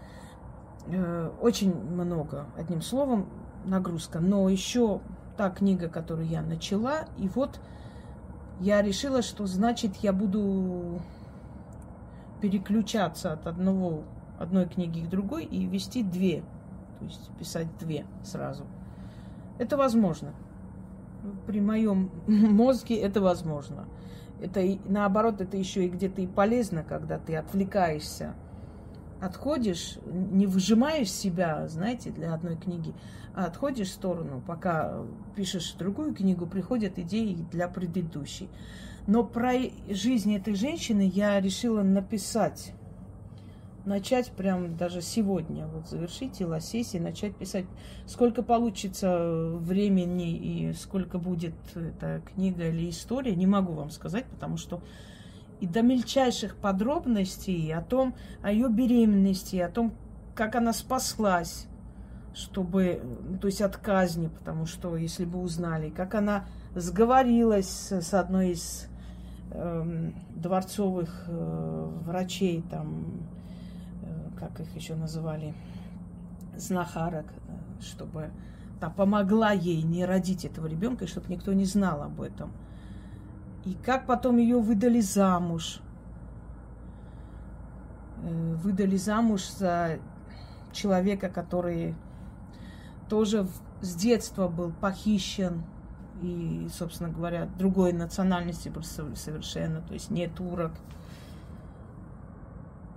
Э, 0.87 1.29
очень 1.41 1.75
много, 1.75 2.45
одним 2.57 2.81
словом, 2.81 3.27
нагрузка. 3.65 4.19
Но 4.19 4.47
еще 4.47 5.01
та 5.37 5.49
книга, 5.49 5.89
которую 5.89 6.27
я 6.27 6.41
начала, 6.41 7.05
и 7.17 7.27
вот 7.27 7.59
я 8.59 8.81
решила, 8.81 9.21
что 9.21 9.45
значит 9.45 9.97
я 9.97 10.13
буду 10.13 11.01
переключаться 12.41 13.33
от 13.33 13.47
одного, 13.47 14.03
одной 14.39 14.67
книги 14.67 15.01
к 15.01 15.09
другой 15.09 15.43
и 15.43 15.65
вести 15.65 16.03
две, 16.03 16.43
то 16.99 17.05
есть 17.05 17.31
писать 17.39 17.67
две 17.79 18.05
сразу. 18.23 18.65
Это 19.57 19.77
возможно. 19.77 20.33
При 21.47 21.61
моем 21.61 22.11
мозге 22.27 22.97
это 22.97 23.21
возможно. 23.21 23.85
Это 24.41 24.59
и, 24.59 24.79
наоборот, 24.85 25.41
это 25.41 25.57
еще 25.57 25.85
и 25.85 25.89
где-то 25.89 26.21
и 26.21 26.27
полезно, 26.27 26.83
когда 26.83 27.17
ты 27.17 27.35
отвлекаешься, 27.35 28.35
отходишь, 29.21 29.97
не 30.05 30.45
выжимаешь 30.45 31.11
себя, 31.11 31.67
знаете, 31.67 32.11
для 32.11 32.33
одной 32.33 32.57
книги, 32.57 32.93
а 33.33 33.45
отходишь 33.45 33.89
в 33.89 33.93
сторону, 33.93 34.43
пока 34.45 35.03
пишешь 35.35 35.73
другую 35.73 36.13
книгу, 36.13 36.45
приходят 36.45 36.99
идеи 36.99 37.45
для 37.51 37.67
предыдущей. 37.67 38.49
Но 39.07 39.23
про 39.23 39.53
жизнь 39.89 40.35
этой 40.35 40.55
женщины 40.55 41.09
я 41.13 41.39
решила 41.39 41.83
написать 41.83 42.73
начать 43.85 44.31
прям 44.31 44.75
даже 44.77 45.01
сегодня, 45.01 45.67
вот 45.67 45.87
завершить 45.87 46.41
сессии, 46.61 46.97
начать 46.97 47.35
писать. 47.35 47.65
Сколько 48.05 48.43
получится 48.43 49.51
времени 49.59 50.35
и 50.35 50.73
сколько 50.73 51.17
будет 51.17 51.53
эта 51.75 52.21
книга 52.33 52.67
или 52.69 52.89
история, 52.89 53.35
не 53.35 53.47
могу 53.47 53.73
вам 53.73 53.89
сказать, 53.89 54.25
потому 54.25 54.57
что 54.57 54.81
и 55.61 55.67
до 55.67 55.81
мельчайших 55.81 56.57
подробностей 56.57 57.73
о 57.73 57.81
том, 57.81 58.15
о 58.41 58.51
ее 58.51 58.69
беременности, 58.69 59.57
о 59.57 59.69
том, 59.69 59.93
как 60.33 60.55
она 60.55 60.73
спаслась, 60.73 61.67
чтобы, 62.33 63.01
то 63.39 63.47
есть 63.47 63.61
от 63.61 63.77
казни, 63.77 64.27
потому 64.27 64.65
что, 64.65 64.97
если 64.97 65.23
бы 65.23 65.39
узнали, 65.39 65.89
как 65.89 66.15
она 66.15 66.45
сговорилась 66.75 67.91
с 67.91 68.13
одной 68.13 68.51
из 68.51 68.87
э, 69.51 70.11
дворцовых 70.35 71.23
э, 71.27 71.91
врачей, 72.01 72.61
там, 72.69 73.05
как 74.37 74.59
их 74.59 74.75
еще 74.75 74.95
называли, 74.95 75.53
знахарок, 76.57 77.25
чтобы 77.81 78.31
та 78.79 78.89
помогла 78.89 79.51
ей 79.51 79.81
не 79.83 80.05
родить 80.05 80.45
этого 80.45 80.67
ребенка, 80.67 81.05
и 81.05 81.07
чтобы 81.07 81.27
никто 81.29 81.53
не 81.53 81.65
знал 81.65 82.03
об 82.03 82.21
этом. 82.21 82.51
И 83.65 83.73
как 83.73 84.05
потом 84.05 84.37
ее 84.37 84.59
выдали 84.59 84.99
замуж. 84.99 85.79
Э, 88.23 88.55
выдали 88.55 88.95
замуж 88.95 89.49
за 89.49 89.99
человека, 90.71 91.29
который 91.29 91.95
тоже 93.09 93.47
с 93.81 93.95
детства 93.95 94.47
был 94.47 94.71
похищен 94.71 95.63
и, 96.21 96.67
собственно 96.71 97.09
говоря, 97.09 97.47
другой 97.57 97.93
национальности 97.93 98.71
совершенно, 99.15 99.81
то 99.81 99.93
есть 99.93 100.09
не 100.09 100.27
турок 100.27 100.71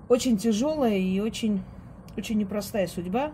очень 0.09 0.37
тяжелая 0.37 0.97
и 0.97 1.21
очень, 1.21 1.62
очень 2.16 2.38
непростая 2.38 2.87
судьба 2.87 3.33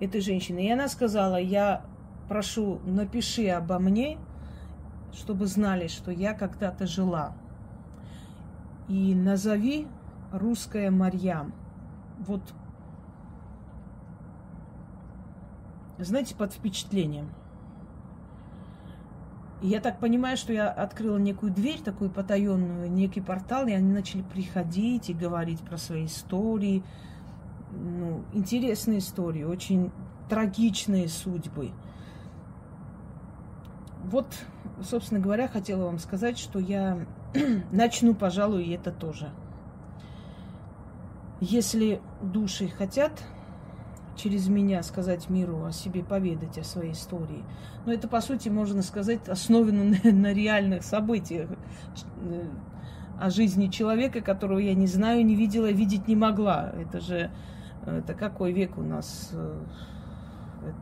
этой 0.00 0.20
женщины. 0.20 0.66
И 0.66 0.70
она 0.70 0.88
сказала, 0.88 1.40
я 1.40 1.84
прошу, 2.28 2.80
напиши 2.84 3.48
обо 3.48 3.78
мне, 3.78 4.18
чтобы 5.12 5.46
знали, 5.46 5.88
что 5.88 6.10
я 6.10 6.34
когда-то 6.34 6.86
жила. 6.86 7.34
И 8.88 9.14
назови 9.14 9.86
русская 10.32 10.90
Марьям. 10.90 11.52
Вот, 12.18 12.42
знаете, 15.98 16.34
под 16.34 16.52
впечатлением– 16.52 17.30
я 19.62 19.80
так 19.80 20.00
понимаю, 20.00 20.36
что 20.36 20.52
я 20.52 20.68
открыла 20.68 21.18
некую 21.18 21.52
дверь, 21.52 21.80
такую 21.80 22.10
потаенную, 22.10 22.90
некий 22.90 23.20
портал, 23.20 23.66
и 23.66 23.72
они 23.72 23.92
начали 23.92 24.22
приходить 24.22 25.08
и 25.08 25.14
говорить 25.14 25.60
про 25.60 25.76
свои 25.76 26.06
истории. 26.06 26.82
Ну, 27.70 28.24
интересные 28.32 28.98
истории, 28.98 29.44
очень 29.44 29.90
трагичные 30.28 31.08
судьбы. 31.08 31.70
Вот, 34.04 34.26
собственно 34.82 35.20
говоря, 35.20 35.46
хотела 35.46 35.84
вам 35.84 35.98
сказать, 35.98 36.38
что 36.38 36.58
я 36.58 37.06
начну, 37.72 38.14
пожалуй, 38.14 38.64
и 38.64 38.72
это 38.72 38.90
тоже. 38.90 39.30
Если 41.40 42.00
души 42.20 42.68
хотят 42.68 43.12
через 44.16 44.48
меня 44.48 44.82
сказать 44.82 45.28
миру 45.30 45.64
о 45.64 45.72
себе, 45.72 46.02
поведать 46.02 46.58
о 46.58 46.64
своей 46.64 46.92
истории. 46.92 47.44
Но 47.86 47.92
это, 47.92 48.08
по 48.08 48.20
сути, 48.20 48.48
можно 48.48 48.82
сказать, 48.82 49.28
основано 49.28 49.84
на, 49.84 50.12
на 50.12 50.32
реальных 50.32 50.82
событиях 50.84 51.50
э, 51.50 52.44
о 53.18 53.30
жизни 53.30 53.68
человека, 53.68 54.20
которого 54.20 54.58
я 54.58 54.74
не 54.74 54.86
знаю, 54.86 55.24
не 55.24 55.34
видела, 55.34 55.70
видеть 55.70 56.08
не 56.08 56.16
могла. 56.16 56.72
Это 56.76 57.00
же, 57.00 57.30
это 57.86 58.14
какой 58.14 58.52
век 58.52 58.78
у 58.78 58.82
нас? 58.82 59.32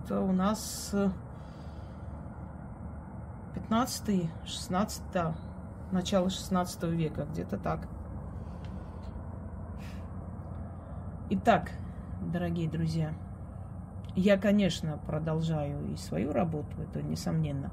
Это 0.07 0.21
у 0.21 0.33
нас 0.33 0.95
15 3.55 4.31
16 4.45 5.03
начало 5.93 6.31
16 6.31 6.83
века, 6.85 7.27
где-то 7.31 7.59
так. 7.59 7.89
Итак, 11.31 11.71
дорогие 12.21 12.69
друзья. 12.69 13.15
Я, 14.15 14.37
конечно, 14.37 14.99
продолжаю 15.07 15.93
и 15.93 15.97
свою 15.97 16.33
работу, 16.33 16.69
это 16.81 17.03
несомненно. 17.03 17.73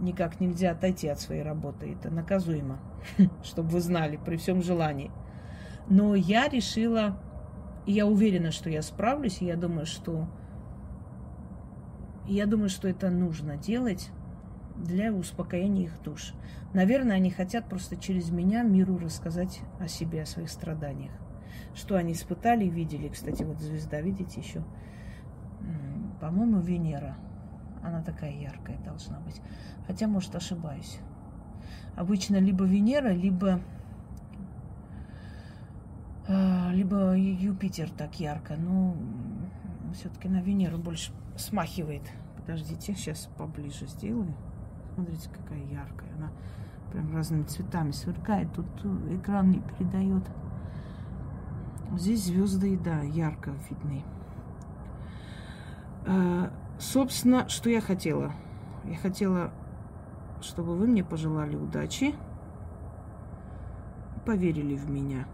Никак 0.00 0.40
нельзя 0.40 0.72
отойти 0.72 1.08
от 1.08 1.20
своей 1.20 1.42
работы, 1.42 1.92
это 1.92 2.10
наказуемо, 2.10 2.78
чтобы 3.42 3.70
вы 3.70 3.80
знали, 3.80 4.16
при 4.16 4.36
всем 4.36 4.62
желании. 4.62 5.10
Но 5.88 6.14
я 6.14 6.48
решила, 6.48 7.18
и 7.86 7.92
я 7.92 8.06
уверена, 8.06 8.50
что 8.50 8.70
я 8.70 8.82
справлюсь, 8.82 9.42
и 9.42 9.46
я 9.46 9.56
думаю, 9.56 9.86
что 9.86 10.28
я 12.26 12.46
думаю, 12.46 12.68
что 12.68 12.88
это 12.88 13.10
нужно 13.10 13.56
делать 13.56 14.10
для 14.76 15.12
успокоения 15.12 15.84
их 15.84 16.02
душ. 16.02 16.32
Наверное, 16.74 17.16
они 17.16 17.30
хотят 17.30 17.68
просто 17.68 17.96
через 17.96 18.30
меня 18.30 18.62
миру 18.62 18.98
рассказать 18.98 19.60
о 19.80 19.88
себе, 19.88 20.22
о 20.22 20.26
своих 20.26 20.48
страданиях 20.48 21.12
что 21.74 21.96
они 21.96 22.12
испытали 22.12 22.64
видели. 22.66 23.08
Кстати, 23.08 23.42
вот 23.42 23.58
звезда, 23.60 24.00
видите, 24.00 24.40
еще, 24.40 24.62
по-моему, 26.20 26.60
Венера. 26.60 27.16
Она 27.82 28.02
такая 28.02 28.32
яркая 28.32 28.78
должна 28.84 29.20
быть. 29.20 29.40
Хотя, 29.86 30.06
может, 30.06 30.34
ошибаюсь. 30.34 31.00
Обычно 31.96 32.36
либо 32.36 32.64
Венера, 32.64 33.12
либо 33.12 33.60
а, 36.28 36.70
либо 36.72 37.16
Юпитер 37.16 37.90
так 37.90 38.20
ярко, 38.20 38.54
но 38.56 38.94
все-таки 39.94 40.28
на 40.28 40.40
Венеру 40.40 40.78
больше 40.78 41.12
смахивает. 41.36 42.02
Подождите, 42.36 42.94
сейчас 42.94 43.28
поближе 43.36 43.86
сделаю. 43.88 44.32
Смотрите, 44.94 45.28
какая 45.28 45.64
яркая. 45.64 46.08
Она 46.16 46.30
прям 46.92 47.12
разными 47.14 47.42
цветами 47.44 47.90
сверкает. 47.90 48.52
Тут 48.52 48.66
экран 49.10 49.50
не 49.50 49.60
передает. 49.60 50.22
Здесь 51.96 52.24
звезды, 52.24 52.78
да, 52.78 53.00
ярко 53.00 53.52
видны. 53.68 54.04
А, 56.06 56.52
собственно, 56.78 57.48
что 57.48 57.68
я 57.68 57.80
хотела? 57.80 58.32
Я 58.84 58.96
хотела, 58.96 59.52
чтобы 60.40 60.76
вы 60.76 60.86
мне 60.86 61.02
пожелали 61.02 61.56
удачи, 61.56 62.14
поверили 64.24 64.76
в 64.76 64.88
меня. 64.88 65.26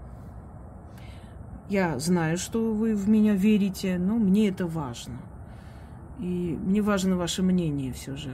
Я 1.69 1.99
знаю, 1.99 2.39
что 2.39 2.73
вы 2.73 2.95
в 2.95 3.09
меня 3.09 3.35
верите, 3.35 3.99
но 3.99 4.17
мне 4.17 4.49
это 4.49 4.67
важно. 4.67 5.19
И 6.19 6.59
мне 6.63 6.81
важно 6.81 7.17
ваше 7.17 7.43
мнение 7.43 7.93
все 7.93 8.17
же. 8.17 8.31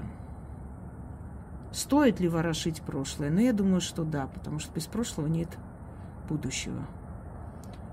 Стоит 1.72 2.20
ли 2.20 2.28
ворошить 2.28 2.82
прошлое? 2.82 3.30
Но 3.30 3.40
я 3.40 3.52
думаю, 3.52 3.80
что 3.80 4.04
да, 4.04 4.26
потому 4.26 4.58
что 4.58 4.72
без 4.74 4.86
прошлого 4.86 5.26
нет 5.26 5.48
будущего. 6.28 6.86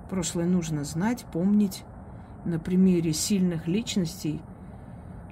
Прошлое 0.10 0.46
нужно 0.46 0.84
знать, 0.84 1.26
помнить 1.32 1.84
на 2.46 2.60
примере 2.60 3.14
сильных 3.14 3.68
личностей, 3.68 4.42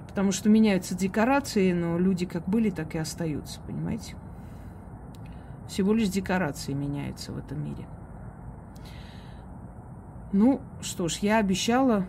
потому 0.06 0.32
что 0.32 0.48
меняются 0.48 0.94
декорации, 0.94 1.72
но 1.72 1.98
люди 1.98 2.26
как 2.26 2.48
были, 2.48 2.70
так 2.70 2.94
и 2.94 2.98
остаются, 2.98 3.60
понимаете? 3.66 4.14
Всего 5.68 5.92
лишь 5.92 6.08
декорации 6.08 6.72
меняются 6.72 7.32
в 7.32 7.38
этом 7.38 7.62
мире. 7.62 7.86
Ну, 10.32 10.60
что 10.80 11.08
ж, 11.08 11.18
я 11.18 11.38
обещала 11.38 12.06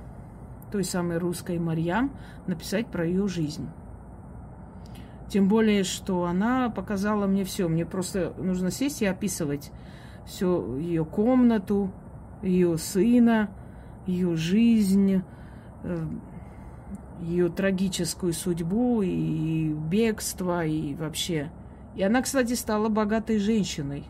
той 0.72 0.84
самой 0.84 1.18
русской 1.18 1.58
Марьям 1.58 2.12
написать 2.48 2.88
про 2.88 3.06
ее 3.06 3.28
жизнь. 3.28 3.68
Тем 5.30 5.48
более, 5.48 5.84
что 5.84 6.26
она 6.26 6.70
показала 6.70 7.28
мне 7.28 7.44
все. 7.44 7.68
Мне 7.68 7.86
просто 7.86 8.34
нужно 8.38 8.72
сесть 8.72 9.02
и 9.02 9.06
описывать 9.06 9.72
всю 10.26 10.78
ее 10.78 11.06
комнату, 11.06 11.92
ее 12.42 12.78
сына, 12.78 13.50
ее 14.06 14.36
жизнь, 14.36 15.22
э, 15.84 16.08
ее 17.22 17.50
трагическую 17.50 18.34
судьбу 18.34 19.02
и 19.02 19.74
бегство, 19.74 20.66
и 20.66 20.94
вообще. 20.96 21.52
И 21.96 22.04
она, 22.04 22.22
кстати, 22.22 22.54
стала 22.54 22.90
богатой 22.90 23.40
женщиной 23.40 24.06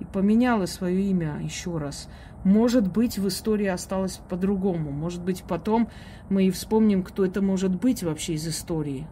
и 0.00 0.04
поменяла 0.04 0.66
свое 0.66 1.02
имя 1.02 1.40
еще 1.42 1.78
раз. 1.78 2.08
Может 2.44 2.92
быть, 2.92 3.18
в 3.18 3.26
истории 3.26 3.66
осталось 3.66 4.20
по-другому. 4.28 4.90
Может 4.90 5.22
быть, 5.22 5.42
потом 5.42 5.88
мы 6.28 6.44
и 6.44 6.50
вспомним, 6.50 7.02
кто 7.02 7.24
это 7.24 7.42
может 7.42 7.74
быть 7.74 8.02
вообще 8.02 8.34
из 8.34 8.46
истории. 8.46 9.06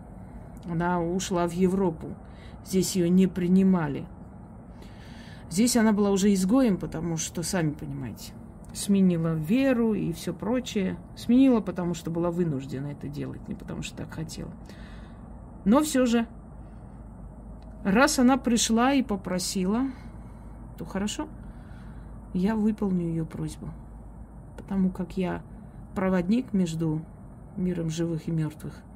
Она 0.71 1.03
ушла 1.03 1.49
в 1.49 1.53
Европу. 1.53 2.15
Здесь 2.65 2.97
ее 2.97 3.09
не 3.09 3.27
принимали. 3.27 4.07
Здесь 5.55 5.77
она 5.77 5.93
была 5.93 6.11
уже 6.11 6.35
изгоем, 6.35 6.79
потому 6.79 7.17
что, 7.17 7.45
сами 7.45 7.71
понимаете, 7.71 8.33
сменила 8.73 9.35
веру 9.35 9.95
и 9.95 10.13
все 10.13 10.35
прочее. 10.35 10.99
Сменила, 11.15 11.61
потому 11.61 11.95
что 11.95 12.11
была 12.11 12.33
вынуждена 12.33 12.89
это 12.89 13.07
делать, 13.07 13.47
не 13.47 13.55
потому 13.55 13.83
что 13.83 13.99
так 13.99 14.13
хотела. 14.13 14.51
Но 15.65 15.81
все 15.81 16.07
же, 16.07 16.27
раз 17.85 18.19
она 18.19 18.37
пришла 18.37 18.95
и 18.95 19.05
попросила, 19.05 19.83
то 20.77 20.85
хорошо, 20.85 21.29
я 22.33 22.57
выполню 22.57 23.07
ее 23.07 23.25
просьбу. 23.25 23.69
Потому 24.57 24.91
как 24.91 25.17
я 25.17 25.41
проводник 25.95 26.53
между 26.53 27.01
миром 27.57 27.91
живых 27.91 28.27
и 28.27 28.33
мертвых– 28.33 28.83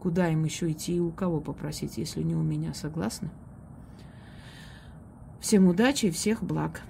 Куда 0.00 0.30
им 0.30 0.44
еще 0.44 0.70
идти 0.72 0.96
и 0.96 1.00
у 1.00 1.10
кого 1.10 1.40
попросить, 1.40 1.98
если 1.98 2.22
не 2.22 2.34
у 2.34 2.42
меня, 2.42 2.72
согласны? 2.72 3.28
Всем 5.40 5.68
удачи 5.68 6.06
и 6.06 6.10
всех 6.10 6.42
благ. 6.42 6.82